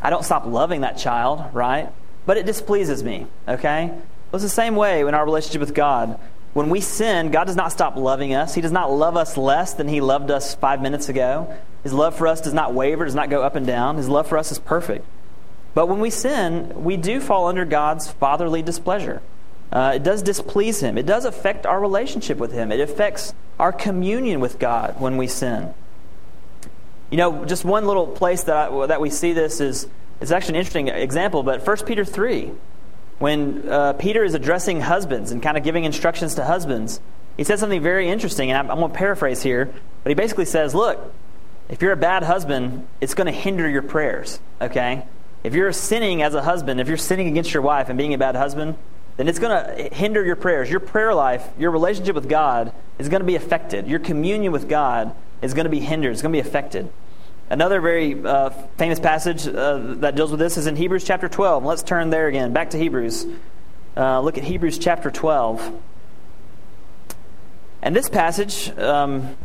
I 0.00 0.10
don't 0.10 0.24
stop 0.24 0.46
loving 0.46 0.82
that 0.82 0.98
child, 0.98 1.54
right? 1.54 1.90
But 2.24 2.36
it 2.36 2.46
displeases 2.46 3.02
me. 3.02 3.26
Okay. 3.46 3.86
Well, 3.86 4.00
it's 4.34 4.42
the 4.44 4.48
same 4.48 4.76
way 4.76 5.00
in 5.00 5.14
our 5.14 5.24
relationship 5.24 5.60
with 5.60 5.74
God. 5.74 6.18
When 6.54 6.70
we 6.70 6.80
sin, 6.80 7.30
God 7.30 7.44
does 7.44 7.56
not 7.56 7.72
stop 7.72 7.96
loving 7.96 8.34
us. 8.34 8.54
He 8.54 8.60
does 8.60 8.72
not 8.72 8.90
love 8.90 9.16
us 9.16 9.36
less 9.36 9.74
than 9.74 9.88
He 9.88 10.00
loved 10.00 10.30
us 10.30 10.54
five 10.54 10.82
minutes 10.82 11.08
ago. 11.08 11.54
His 11.82 11.92
love 11.92 12.16
for 12.16 12.26
us 12.26 12.40
does 12.40 12.52
not 12.54 12.74
waver, 12.74 13.04
does 13.04 13.14
not 13.14 13.30
go 13.30 13.42
up 13.42 13.56
and 13.56 13.66
down. 13.66 13.96
His 13.96 14.08
love 14.08 14.28
for 14.28 14.38
us 14.38 14.52
is 14.52 14.58
perfect. 14.58 15.04
But 15.74 15.88
when 15.88 16.00
we 16.00 16.10
sin, 16.10 16.84
we 16.84 16.96
do 16.96 17.20
fall 17.20 17.46
under 17.46 17.64
God's 17.64 18.10
fatherly 18.10 18.62
displeasure. 18.62 19.22
Uh, 19.72 19.92
it 19.96 20.02
does 20.02 20.22
displease 20.22 20.80
Him. 20.80 20.98
It 20.98 21.06
does 21.06 21.24
affect 21.24 21.64
our 21.64 21.80
relationship 21.80 22.36
with 22.36 22.52
Him. 22.52 22.70
It 22.70 22.80
affects 22.80 23.34
our 23.58 23.72
communion 23.72 24.40
with 24.40 24.58
God 24.58 25.00
when 25.00 25.16
we 25.16 25.26
sin. 25.26 25.72
You 27.12 27.18
know, 27.18 27.44
just 27.44 27.64
one 27.64 27.86
little 27.86 28.08
place 28.08 28.42
that, 28.44 28.56
I, 28.56 28.86
that 28.86 29.00
we 29.00 29.10
see 29.10 29.32
this 29.32 29.60
is, 29.60 29.86
it's 30.20 30.32
actually 30.32 30.54
an 30.54 30.60
interesting 30.60 30.88
example, 30.88 31.44
but 31.44 31.64
1 31.64 31.76
Peter 31.84 32.04
3 32.04 32.50
when 33.22 33.68
uh, 33.68 33.92
Peter 33.92 34.24
is 34.24 34.34
addressing 34.34 34.80
husbands 34.80 35.30
and 35.30 35.40
kind 35.40 35.56
of 35.56 35.62
giving 35.62 35.84
instructions 35.84 36.34
to 36.34 36.44
husbands, 36.44 37.00
he 37.36 37.44
says 37.44 37.60
something 37.60 37.80
very 37.80 38.08
interesting, 38.08 38.50
and 38.50 38.58
I'm, 38.58 38.68
I'm 38.68 38.78
going 38.80 38.90
to 38.90 38.98
paraphrase 38.98 39.40
here, 39.40 39.72
but 40.02 40.10
he 40.10 40.14
basically 40.14 40.44
says, 40.44 40.74
Look, 40.74 41.14
if 41.68 41.80
you're 41.80 41.92
a 41.92 41.96
bad 41.96 42.24
husband, 42.24 42.84
it's 43.00 43.14
going 43.14 43.26
to 43.26 43.32
hinder 43.32 43.68
your 43.68 43.82
prayers, 43.82 44.40
okay? 44.60 45.06
If 45.44 45.54
you're 45.54 45.72
sinning 45.72 46.20
as 46.20 46.34
a 46.34 46.42
husband, 46.42 46.80
if 46.80 46.88
you're 46.88 46.96
sinning 46.96 47.28
against 47.28 47.54
your 47.54 47.62
wife 47.62 47.88
and 47.88 47.96
being 47.96 48.12
a 48.12 48.18
bad 48.18 48.34
husband, 48.34 48.74
then 49.22 49.28
it's 49.28 49.38
going 49.38 49.64
to 49.64 49.94
hinder 49.94 50.24
your 50.24 50.34
prayers. 50.34 50.68
Your 50.68 50.80
prayer 50.80 51.14
life, 51.14 51.48
your 51.56 51.70
relationship 51.70 52.16
with 52.16 52.28
God 52.28 52.72
is 52.98 53.08
going 53.08 53.20
to 53.20 53.26
be 53.26 53.36
affected. 53.36 53.86
Your 53.86 54.00
communion 54.00 54.50
with 54.50 54.68
God 54.68 55.14
is 55.40 55.54
going 55.54 55.62
to 55.62 55.70
be 55.70 55.78
hindered, 55.78 56.10
it's 56.10 56.22
going 56.22 56.32
to 56.32 56.42
be 56.42 56.48
affected. 56.48 56.90
Another 57.48 57.80
very 57.80 58.20
uh, 58.20 58.50
famous 58.78 58.98
passage 58.98 59.46
uh, 59.46 59.78
that 59.98 60.16
deals 60.16 60.32
with 60.32 60.40
this 60.40 60.56
is 60.56 60.66
in 60.66 60.74
Hebrews 60.74 61.04
chapter 61.04 61.28
12. 61.28 61.64
Let's 61.64 61.84
turn 61.84 62.10
there 62.10 62.26
again, 62.26 62.52
back 62.52 62.70
to 62.70 62.78
Hebrews. 62.78 63.28
Uh, 63.96 64.20
look 64.22 64.38
at 64.38 64.42
Hebrews 64.42 64.78
chapter 64.78 65.08
12. 65.08 65.72
And 67.80 67.94
this 67.94 68.08
passage 68.08 68.76
um, 68.76 69.36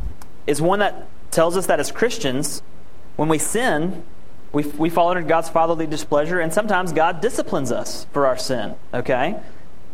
is 0.47 0.59
one 0.59 0.79
that 0.79 1.07
tells 1.29 1.55
us 1.55 1.67
that 1.67 1.79
as 1.79 1.91
Christians, 1.91 2.63
when 3.15 3.29
we 3.29 3.37
sin, 3.37 4.03
we, 4.53 4.63
we 4.63 4.89
fall 4.89 5.09
under 5.09 5.21
God's 5.21 5.49
fatherly 5.49 5.85
displeasure, 5.85 6.39
and 6.39 6.51
sometimes 6.51 6.93
God 6.93 7.21
disciplines 7.21 7.71
us 7.71 8.07
for 8.11 8.25
our 8.25 8.37
sin, 8.37 8.73
okay? 8.91 9.39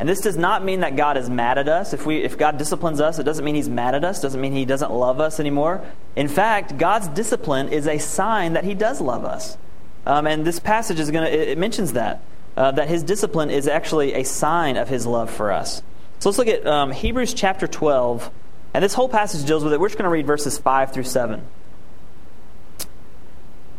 And 0.04 0.10
this 0.10 0.20
does 0.20 0.36
not 0.36 0.66
mean 0.66 0.82
that 0.82 0.98
God 0.98 1.16
is 1.16 1.30
mad 1.30 1.58
at 1.58 1.70
us. 1.70 1.94
If, 1.94 2.06
we, 2.06 2.18
if 2.18 2.38
God 2.38 2.58
disciplines 2.58 3.00
us, 3.00 3.20
it 3.20 3.24
doesn't 3.24 3.46
mean 3.46 3.56
He's 3.56 3.70
mad 3.70 3.96
at 3.96 4.04
us, 4.04 4.20
doesn't 4.20 4.42
mean 4.42 4.52
He 4.52 4.66
doesn't 4.66 4.92
love 4.92 5.22
us 5.22 5.40
anymore. 5.40 5.82
In 6.18 6.28
fact, 6.28 6.78
God's 6.78 7.08
discipline 7.08 7.70
is 7.70 7.88
a 7.88 7.98
sign 8.00 8.52
that 8.52 8.66
He 8.66 8.74
does 8.74 9.00
love 9.00 9.24
us. 9.24 9.58
Um, 10.06 10.28
and 10.28 10.44
this 10.44 10.60
passage 10.60 11.00
is 11.00 11.10
going 11.10 11.24
to, 11.24 11.52
it, 11.52 11.58
mentions 11.58 11.94
that, 11.94 12.22
uh, 12.58 12.72
that 12.72 12.90
His 12.90 13.02
discipline 13.02 13.50
is 13.50 13.66
actually 13.66 14.14
a 14.16 14.26
sign 14.26 14.76
of 14.76 14.90
His 14.90 15.08
love 15.08 15.32
for 15.32 15.54
us. 15.54 15.82
So 16.20 16.28
let's 16.28 16.38
look 16.38 16.50
at 16.50 16.68
um, 16.68 16.92
Hebrews 16.92 17.34
chapter 17.34 17.66
12. 17.66 18.30
And 18.74 18.84
this 18.84 18.96
whole 18.96 19.08
passage 19.08 19.48
deals 19.48 19.64
with 19.64 19.72
it. 19.72 19.80
We're 19.80 19.88
just 19.88 19.98
going 19.98 20.04
to 20.04 20.14
read 20.14 20.28
verses 20.28 20.58
5 20.58 20.92
through 20.92 21.04
7. 21.04 21.42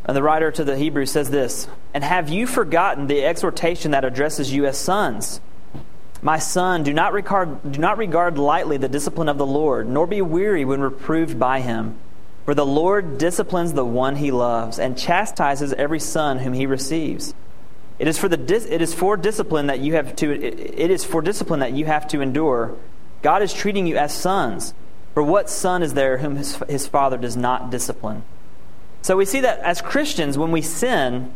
And 0.07 0.17
the 0.17 0.23
writer 0.23 0.51
to 0.53 0.65
the 0.65 0.79
Hebrews 0.79 1.11
says 1.11 1.29
this 1.29 1.69
And 1.93 2.03
have 2.03 2.31
you 2.31 2.47
forgotten 2.47 3.09
the 3.09 3.23
exhortation 3.27 3.91
that 3.91 4.07
addresses 4.07 4.55
you 4.55 4.65
as 4.65 4.79
sons? 4.79 5.43
My 6.25 6.39
son, 6.39 6.85
do 6.85 6.95
not 6.95 7.13
regard, 7.13 7.71
do 7.71 7.79
not 7.79 7.99
regard 7.99 8.39
lightly 8.39 8.79
the 8.79 8.89
discipline 8.89 9.29
of 9.29 9.37
the 9.37 9.45
Lord, 9.45 9.87
nor 9.87 10.07
be 10.07 10.23
weary 10.23 10.65
when 10.65 10.81
reproved 10.81 11.39
by 11.39 11.61
him. 11.61 11.99
For 12.47 12.55
the 12.55 12.65
Lord 12.65 13.19
disciplines 13.19 13.75
the 13.75 13.85
one 13.85 14.17
he 14.17 14.31
loves, 14.31 14.79
and 14.79 14.97
chastises 14.97 15.75
every 15.75 16.01
son 16.01 16.39
whom 16.39 16.55
he 16.55 16.65
receives. 16.65 17.35
It 17.99 18.09
is 18.09 18.17
for, 18.19 18.31
the, 18.31 18.41
it 18.41 18.81
is 18.81 18.95
for 18.95 19.19
discipline 19.19 19.67
that 19.67 19.81
you 19.81 19.93
have 19.93 20.17
to 20.17 20.33
it 20.33 20.91
is 20.91 21.05
for 21.05 21.21
discipline 21.21 21.61
that 21.61 21.73
you 21.73 21.85
have 21.85 22.09
to 22.09 22.23
endure. 22.23 22.75
God 23.21 23.43
is 23.43 23.53
treating 23.53 23.87
you 23.87 23.97
as 23.97 24.13
sons. 24.15 24.73
For 25.13 25.23
what 25.23 25.51
son 25.51 25.83
is 25.83 25.93
there 25.93 26.19
whom 26.19 26.37
his, 26.37 26.57
his 26.69 26.87
father 26.87 27.19
does 27.19 27.37
not 27.37 27.71
discipline? 27.71 28.25
So 29.03 29.17
we 29.19 29.27
see 29.27 29.41
that 29.41 29.59
as 29.61 29.83
Christians, 29.83 30.39
when 30.39 30.53
we 30.53 30.63
sin, 30.63 31.35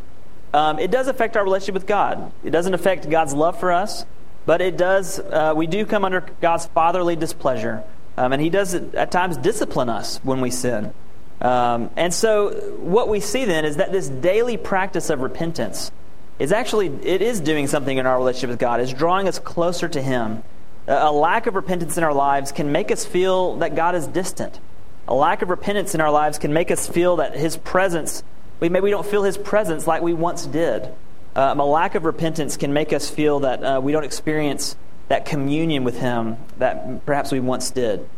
um, 0.54 0.78
it 0.78 0.90
does 0.90 1.08
affect 1.08 1.36
our 1.36 1.44
relationship 1.44 1.74
with 1.74 1.86
God. 1.86 2.32
It 2.42 2.50
doesn't 2.50 2.72
affect 2.72 3.08
God's 3.10 3.34
love 3.34 3.60
for 3.60 3.70
us, 3.70 4.06
but 4.48 4.62
it 4.62 4.78
does. 4.78 5.18
Uh, 5.18 5.52
we 5.54 5.66
do 5.66 5.84
come 5.84 6.06
under 6.06 6.24
God's 6.40 6.64
fatherly 6.64 7.16
displeasure, 7.16 7.84
um, 8.16 8.32
and 8.32 8.40
He 8.40 8.48
does 8.48 8.72
at 8.72 9.10
times 9.10 9.36
discipline 9.36 9.90
us 9.90 10.20
when 10.22 10.40
we 10.40 10.50
sin. 10.50 10.94
Um, 11.42 11.90
and 11.96 12.14
so, 12.14 12.52
what 12.78 13.10
we 13.10 13.20
see 13.20 13.44
then 13.44 13.66
is 13.66 13.76
that 13.76 13.92
this 13.92 14.08
daily 14.08 14.56
practice 14.56 15.10
of 15.10 15.20
repentance 15.20 15.92
is 16.38 16.50
actually 16.50 16.86
it 16.86 17.20
is 17.20 17.40
doing 17.40 17.66
something 17.66 17.98
in 17.98 18.06
our 18.06 18.16
relationship 18.16 18.48
with 18.48 18.58
God. 18.58 18.80
It's 18.80 18.94
drawing 18.94 19.28
us 19.28 19.38
closer 19.38 19.86
to 19.86 20.00
Him. 20.00 20.42
A 20.86 21.12
lack 21.12 21.46
of 21.46 21.54
repentance 21.54 21.98
in 21.98 22.02
our 22.02 22.14
lives 22.14 22.50
can 22.50 22.72
make 22.72 22.90
us 22.90 23.04
feel 23.04 23.56
that 23.56 23.76
God 23.76 23.94
is 23.94 24.06
distant. 24.06 24.60
A 25.08 25.14
lack 25.14 25.42
of 25.42 25.50
repentance 25.50 25.94
in 25.94 26.00
our 26.00 26.10
lives 26.10 26.38
can 26.38 26.54
make 26.54 26.70
us 26.70 26.88
feel 26.88 27.16
that 27.16 27.36
His 27.36 27.58
presence, 27.58 28.22
we 28.60 28.70
maybe 28.70 28.88
don't 28.88 29.04
feel 29.04 29.24
His 29.24 29.36
presence 29.36 29.86
like 29.86 30.00
we 30.00 30.14
once 30.14 30.46
did. 30.46 30.90
Um, 31.38 31.60
a 31.60 31.64
lack 31.64 31.94
of 31.94 32.04
repentance 32.04 32.56
can 32.56 32.72
make 32.72 32.92
us 32.92 33.08
feel 33.08 33.38
that 33.40 33.62
uh, 33.62 33.80
we 33.80 33.92
don't 33.92 34.02
experience 34.02 34.74
that 35.06 35.24
communion 35.24 35.84
with 35.84 35.96
Him 35.96 36.36
that 36.56 37.06
perhaps 37.06 37.30
we 37.30 37.38
once 37.38 37.70
did. 37.70 38.08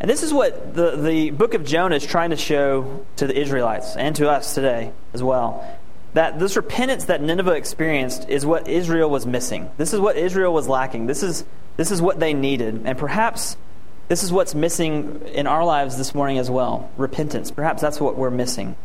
And 0.00 0.08
this 0.08 0.22
is 0.22 0.32
what 0.32 0.74
the, 0.74 0.96
the 0.96 1.32
book 1.32 1.52
of 1.52 1.66
Jonah 1.66 1.96
is 1.96 2.06
trying 2.06 2.30
to 2.30 2.36
show 2.36 3.04
to 3.16 3.26
the 3.26 3.38
Israelites 3.38 3.94
and 3.94 4.16
to 4.16 4.30
us 4.30 4.54
today 4.54 4.92
as 5.12 5.22
well. 5.22 5.70
That 6.14 6.38
this 6.38 6.56
repentance 6.56 7.04
that 7.04 7.20
Nineveh 7.20 7.52
experienced 7.52 8.26
is 8.30 8.46
what 8.46 8.68
Israel 8.68 9.10
was 9.10 9.26
missing. 9.26 9.70
This 9.76 9.92
is 9.92 10.00
what 10.00 10.16
Israel 10.16 10.54
was 10.54 10.66
lacking. 10.66 11.04
This 11.04 11.22
is, 11.22 11.44
this 11.76 11.90
is 11.90 12.00
what 12.00 12.20
they 12.20 12.32
needed. 12.32 12.86
And 12.86 12.96
perhaps 12.96 13.58
this 14.08 14.22
is 14.22 14.32
what's 14.32 14.54
missing 14.54 15.20
in 15.34 15.46
our 15.46 15.62
lives 15.62 15.98
this 15.98 16.14
morning 16.14 16.38
as 16.38 16.50
well 16.50 16.90
repentance. 16.96 17.50
Perhaps 17.50 17.82
that's 17.82 18.00
what 18.00 18.16
we're 18.16 18.30
missing. 18.30 18.76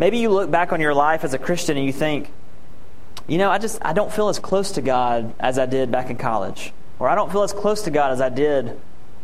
Maybe 0.00 0.18
you 0.18 0.30
look 0.30 0.50
back 0.50 0.72
on 0.72 0.80
your 0.80 0.94
life 0.94 1.22
as 1.22 1.32
a 1.32 1.38
Christian 1.38 1.76
and 1.76 1.86
you 1.86 1.92
think, 1.92 2.32
you 3.26 3.38
know, 3.38 3.50
I 3.50 3.58
just 3.58 3.78
I 3.84 3.92
don't 3.92 4.12
feel 4.12 4.28
as 4.28 4.38
close 4.38 4.72
to 4.72 4.82
God 4.82 5.34
as 5.38 5.58
I 5.58 5.66
did 5.66 5.90
back 5.90 6.10
in 6.10 6.16
college. 6.16 6.72
Or 6.98 7.08
I 7.08 7.14
don't 7.14 7.30
feel 7.30 7.42
as 7.42 7.52
close 7.52 7.82
to 7.82 7.90
God 7.90 8.12
as 8.12 8.20
I 8.20 8.28
did 8.28 8.78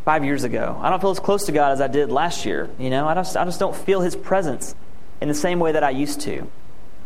five 0.05 0.25
years 0.25 0.45
ago. 0.45 0.79
I 0.83 0.91
don't 0.91 1.01
feel 1.01 1.11
as 1.11 1.21
close 1.21 1.47
to 1.47 1.53
God 1.53 1.73
as 1.73 1.81
I 1.81 1.89
did 1.89 2.11
last 2.11 2.45
year. 2.45 2.69
You 2.79 2.91
know, 2.91 3.09
I 3.09 3.15
just, 3.15 3.37
I 3.37 3.45
just 3.45 3.61
don't 3.61 3.75
feel 3.75 4.01
His 4.01 4.17
presence 4.17 4.75
in 5.21 5.29
the 5.29 5.35
same 5.35 5.59
way 5.59 5.73
that 5.73 5.85
I 5.85 5.91
used 5.91 6.21
to. 6.23 6.41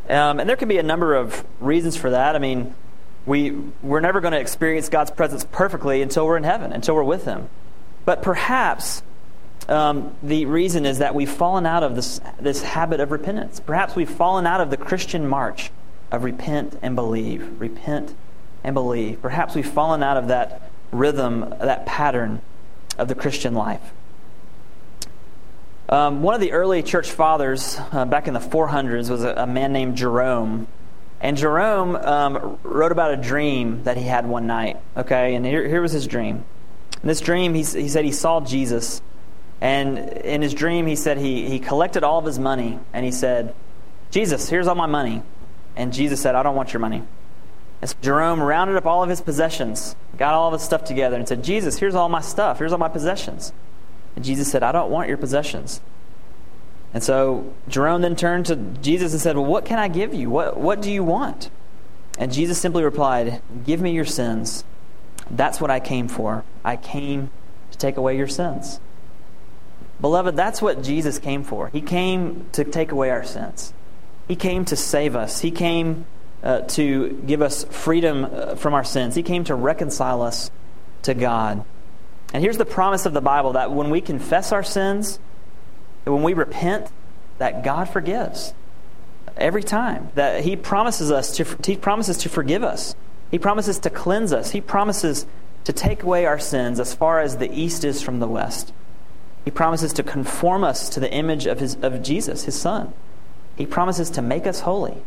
Um, 0.09 0.41
and 0.41 0.49
there 0.49 0.57
can 0.57 0.69
be 0.69 0.79
a 0.79 0.83
number 0.83 1.15
of 1.15 1.45
reasons 1.61 1.97
for 1.97 2.11
that. 2.11 2.35
I 2.35 2.39
mean, 2.39 2.75
we, 3.27 3.51
we're 3.83 4.01
never 4.01 4.21
going 4.21 4.33
to 4.33 4.41
experience 4.41 4.89
God's 4.89 5.11
presence 5.11 5.45
perfectly 5.45 6.01
until 6.01 6.27
we're 6.27 6.37
in 6.37 6.45
heaven, 6.45 6.73
until 6.73 6.95
we're 6.95 7.05
with 7.05 7.25
Him. 7.25 7.49
But 8.05 8.23
perhaps 8.23 9.03
um, 9.69 10.15
the 10.23 10.47
reason 10.47 10.87
is 10.87 10.99
that 10.99 11.15
we've 11.15 11.31
fallen 11.31 11.67
out 11.67 11.83
of 11.83 11.97
this, 11.97 12.21
this 12.41 12.63
habit 12.63 13.01
of 13.01 13.11
repentance. 13.11 13.61
Perhaps 13.61 13.97
we've 13.97 14.11
fallen 14.11 14.47
out 14.47 14.61
of 14.61 14.71
the 14.71 14.77
Christian 14.77 15.29
march 15.29 15.71
of 16.11 16.25
repent 16.25 16.79
and 16.83 16.95
believe, 16.95 17.61
repent 17.61 18.15
and 18.63 18.75
believe. 18.75 19.21
Perhaps 19.23 19.55
we've 19.55 19.69
fallen 19.69 20.03
out 20.03 20.17
of 20.17 20.29
that 20.29 20.71
rhythm, 20.93 21.55
that 21.61 21.87
pattern 21.87 22.41
of 22.99 23.09
the 23.09 23.15
Christian 23.15 23.55
life. 23.55 23.93
Um, 25.89 26.23
one 26.23 26.35
of 26.35 26.41
the 26.41 26.53
early 26.53 26.83
church 26.83 27.13
fathers 27.13 27.79
uh, 27.93 28.05
back 28.05 28.27
in 28.27 28.35
the 28.35 28.41
400s 28.41 29.09
was 29.09 29.23
a, 29.23 29.35
a, 29.35 29.47
man 29.47 29.73
named 29.73 29.97
Jerome. 29.97 30.67
And 31.21 31.37
Jerome 31.37 31.95
um, 31.95 32.59
wrote 32.65 32.91
about 32.91 33.13
a 33.13 33.17
dream 33.17 33.85
that 33.85 33.97
he 33.97 34.03
had 34.03 34.27
one 34.27 34.49
night. 34.49 34.79
Okay, 34.97 35.37
and 35.37 35.47
here, 35.47 35.67
here 35.67 35.81
was 35.81 35.93
his 35.93 36.09
dream. 36.09 36.45
In 37.03 37.09
this 37.09 37.21
dream, 37.21 37.55
he, 37.55 37.63
he 37.63 37.89
said 37.89 38.05
he 38.05 38.13
saw 38.13 38.41
Jesus. 38.41 39.01
And 39.61 39.99
in 39.99 40.43
his 40.43 40.55
dream, 40.55 40.87
he 40.87 40.97
said 40.97 41.19
he, 41.19 41.49
he 41.49 41.61
collected 41.61 42.03
all 42.03 42.19
of 42.19 42.25
his 42.25 42.39
money. 42.39 42.81
And 42.93 43.05
he 43.05 43.13
said, 43.13 43.55
Jesus, 44.11 44.49
here's 44.49 44.67
all 44.67 44.75
my 44.75 44.87
money. 44.87 45.23
And 45.77 45.93
Jesus 45.93 46.21
said, 46.21 46.35
I 46.35 46.43
don't 46.43 46.57
want 46.57 46.73
your 46.73 46.81
money. 46.81 47.03
And 47.81 47.91
so 47.91 47.97
Jerome 48.01 48.41
rounded 48.41 48.77
up 48.77 48.87
all 48.87 49.03
of 49.03 49.11
his 49.11 49.21
possessions, 49.21 49.95
got 50.17 50.35
all 50.35 50.49
of 50.49 50.55
his 50.55 50.63
stuff 50.63 50.85
together, 50.85 51.17
and 51.17 51.29
said, 51.29 51.45
Jesus, 51.45 51.79
here's 51.79 51.95
all 51.95 52.09
my 52.09 52.23
stuff. 52.23 52.59
Here's 52.59 52.73
all 52.73 52.79
my 52.79 52.89
possessions. 52.89 53.53
And 54.15 54.25
Jesus 54.25 54.51
said, 54.51 54.63
I 54.63 54.73
don't 54.73 54.91
want 54.91 55.09
your 55.09 55.19
possessions. 55.19 55.81
And 56.95 57.03
so 57.03 57.53
Jerome 57.69 58.01
then 58.01 58.17
turned 58.17 58.47
to 58.47 58.57
Jesus 58.57 59.13
and 59.13 59.21
said, 59.21 59.37
Well, 59.37 59.45
what 59.45 59.67
can 59.67 59.79
I 59.79 59.89
give 59.89 60.15
you? 60.15 60.31
What, 60.31 60.57
what 60.57 60.81
do 60.81 60.91
you 60.91 61.05
want? 61.05 61.51
And 62.19 62.33
Jesus 62.33 62.59
simply 62.59 62.83
replied, 62.83 63.43
Give 63.67 63.83
me 63.83 63.91
your 63.93 64.07
sins 64.07 64.65
that's 65.31 65.61
what 65.61 65.71
I 65.71 65.81
came 65.81 66.09
for. 66.09 66.45
I 66.65 66.77
came 66.77 67.31
to 67.71 67.79
take 67.79 67.97
away 67.97 68.17
your 68.17 68.29
sins. 68.29 68.81
Beloved, 70.01 70.37
that's 70.37 70.61
what 70.61 70.83
Jesus 70.83 71.19
came 71.19 71.43
for. 71.43 71.69
He 71.69 71.81
came 71.81 72.47
to 72.53 72.65
take 72.65 72.93
away 72.93 73.11
our 73.11 73.25
sins. 73.25 73.73
He 74.29 74.37
came 74.37 74.65
to 74.67 74.77
save 74.77 75.15
us. 75.15 75.41
He 75.41 75.51
came 75.51 76.07
uh, 76.43 76.61
to 76.61 77.23
give 77.27 77.43
us 77.43 77.65
freedom 77.65 78.25
uh, 78.25 78.55
from 78.57 78.75
our 78.75 78.85
sins. 78.85 79.15
He 79.15 79.23
came 79.23 79.45
to 79.45 79.55
reconcile 79.55 80.23
us 80.23 80.51
to 81.03 81.15
God. 81.15 81.65
And 82.33 82.43
here's 82.43 82.59
the 82.59 82.65
promise 82.65 83.07
of 83.07 83.13
the 83.13 83.21
Bible 83.21 83.53
that 83.53 83.71
when 83.71 83.91
we 83.91 84.01
confess 84.01 84.53
our 84.53 84.63
sins, 84.63 85.19
that 86.05 86.13
when 86.13 86.23
we 86.23 86.35
repent, 86.35 86.89
that 87.39 87.65
God 87.65 87.89
forgives 87.89 88.55
every 89.37 89.63
time. 89.63 90.11
That 90.15 90.43
He 90.43 90.57
promises 90.57 91.11
us 91.11 91.37
to 91.37 91.45
He 91.65 91.77
promises 91.77 92.19
to 92.19 92.29
forgive 92.29 92.65
us. 92.65 92.95
He 93.31 93.39
promises 93.39 93.79
to 93.81 93.91
cleanse 93.91 94.33
us. 94.33 94.51
He 94.53 94.61
promises 94.61 95.27
to 95.65 95.73
take 95.73 96.03
away 96.05 96.27
our 96.27 96.39
sins 96.39 96.79
as 96.79 96.95
far 96.95 97.21
as 97.21 97.39
the 97.39 97.53
east 97.53 97.85
is 97.85 98.01
from 98.01 98.21
the 98.21 98.29
west. 98.29 98.73
He 99.45 99.51
promises 99.51 99.93
to 99.95 100.03
conform 100.03 100.63
us 100.63 100.89
to 100.91 101.01
the 101.01 101.13
image 101.13 101.47
of, 101.47 101.59
his, 101.59 101.77
of 101.83 102.03
Jesus, 102.03 102.45
his 102.45 102.55
son. 102.59 102.93
He 103.57 103.67
promises 103.67 104.11
to 104.11 104.23
make 104.23 104.47
us 104.47 104.61
holy. 104.61 105.03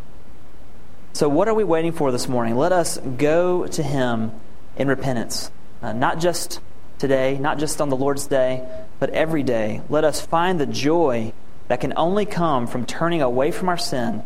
So, 1.14 1.30
what 1.30 1.48
are 1.48 1.54
we 1.54 1.64
waiting 1.64 1.92
for 1.92 2.12
this 2.12 2.28
morning? 2.28 2.56
Let 2.56 2.72
us 2.72 2.98
go 2.98 3.68
to 3.68 3.84
him 3.84 4.32
in 4.76 4.88
repentance. 4.88 5.52
Uh, 5.82 5.94
not 5.94 6.20
just 6.20 6.60
today, 6.98 7.38
not 7.38 7.58
just 7.58 7.80
on 7.80 7.90
the 7.90 7.96
Lord's 7.96 8.28
day, 8.28 8.68
but 9.00 9.10
every 9.12 9.44
day. 9.44 9.82
Let 9.90 10.04
us 10.04 10.22
find 10.22 10.60
the 10.60 10.66
joy 10.66 11.34
that 11.68 11.80
can 11.80 11.94
only 11.96 12.26
come 12.26 12.68
from 12.68 12.86
turning 12.86 13.22
away 13.22 13.52
from 13.52 13.70
our 13.70 13.78
sin 13.78 14.24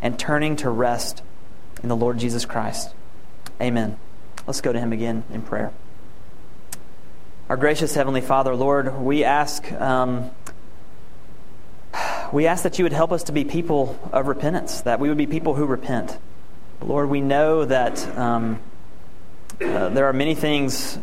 and 0.00 0.18
turning 0.18 0.56
to 0.56 0.70
rest 0.70 1.22
in 1.82 1.88
the 1.88 1.96
Lord 1.96 2.18
Jesus 2.18 2.44
Christ. 2.44 2.94
Amen. 3.60 3.98
Let's 4.46 4.60
go 4.60 4.72
to 4.72 4.78
him 4.78 4.92
again 4.92 5.24
in 5.32 5.42
prayer. 5.42 5.72
Our 7.48 7.56
gracious 7.56 7.94
Heavenly 7.94 8.20
Father, 8.20 8.54
Lord, 8.54 9.00
we 9.00 9.24
ask. 9.24 9.70
Um, 9.72 10.30
we 12.32 12.46
ask 12.46 12.62
that 12.62 12.78
you 12.78 12.84
would 12.84 12.92
help 12.92 13.12
us 13.12 13.24
to 13.24 13.32
be 13.32 13.44
people 13.44 13.98
of 14.12 14.26
repentance, 14.26 14.80
that 14.82 14.98
we 14.98 15.08
would 15.08 15.18
be 15.18 15.26
people 15.26 15.54
who 15.54 15.66
repent. 15.66 16.18
Lord, 16.80 17.10
we 17.10 17.20
know 17.20 17.64
that 17.64 18.18
um, 18.18 18.58
uh, 19.60 19.90
there 19.90 20.06
are 20.06 20.12
many 20.12 20.34
things. 20.34 20.98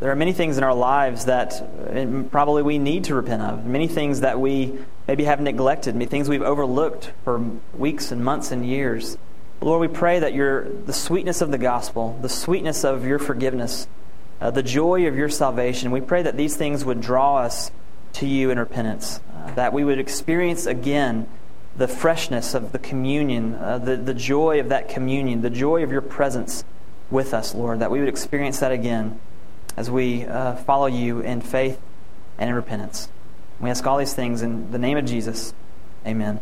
There 0.00 0.10
are 0.10 0.16
many 0.16 0.32
things 0.32 0.56
in 0.56 0.64
our 0.64 0.74
lives 0.74 1.26
that 1.26 1.52
uh, 1.60 2.22
probably 2.30 2.62
we 2.62 2.78
need 2.78 3.04
to 3.04 3.14
repent 3.14 3.42
of. 3.42 3.66
Many 3.66 3.88
things 3.88 4.20
that 4.20 4.40
we 4.40 4.78
maybe 5.06 5.24
have 5.24 5.40
neglected. 5.40 5.94
Many 5.94 6.06
things 6.06 6.28
we've 6.28 6.40
overlooked 6.40 7.12
for 7.24 7.38
weeks 7.74 8.10
and 8.10 8.24
months 8.24 8.52
and 8.52 8.64
years. 8.64 9.18
Lord, 9.60 9.80
we 9.80 9.88
pray 9.88 10.20
that 10.20 10.32
your, 10.32 10.68
the 10.68 10.92
sweetness 10.92 11.40
of 11.40 11.50
the 11.50 11.58
gospel, 11.58 12.18
the 12.22 12.28
sweetness 12.28 12.84
of 12.84 13.04
your 13.04 13.18
forgiveness, 13.18 13.86
uh, 14.40 14.50
the 14.50 14.62
joy 14.62 15.06
of 15.06 15.16
your 15.16 15.28
salvation, 15.28 15.90
we 15.90 16.00
pray 16.00 16.22
that 16.22 16.36
these 16.36 16.56
things 16.56 16.84
would 16.84 17.00
draw 17.00 17.38
us 17.38 17.70
to 18.14 18.26
you 18.26 18.50
in 18.50 18.58
repentance, 18.58 19.20
that 19.54 19.72
we 19.72 19.84
would 19.84 19.98
experience 19.98 20.66
again 20.66 21.28
the 21.76 21.88
freshness 21.88 22.54
of 22.54 22.72
the 22.72 22.78
communion, 22.78 23.54
uh, 23.54 23.78
the, 23.78 23.96
the 23.96 24.14
joy 24.14 24.58
of 24.58 24.68
that 24.70 24.88
communion, 24.88 25.42
the 25.42 25.50
joy 25.50 25.82
of 25.82 25.92
your 25.92 26.00
presence 26.00 26.64
with 27.10 27.34
us, 27.34 27.54
Lord, 27.54 27.80
that 27.80 27.90
we 27.90 28.00
would 28.00 28.08
experience 28.08 28.60
that 28.60 28.72
again 28.72 29.20
as 29.76 29.90
we 29.90 30.24
uh, 30.24 30.56
follow 30.56 30.86
you 30.86 31.20
in 31.20 31.40
faith 31.40 31.78
and 32.38 32.50
in 32.50 32.56
repentance. 32.56 33.08
We 33.60 33.70
ask 33.70 33.86
all 33.86 33.98
these 33.98 34.14
things 34.14 34.42
in 34.42 34.70
the 34.70 34.78
name 34.78 34.96
of 34.96 35.04
Jesus. 35.04 35.54
Amen. 36.06 36.40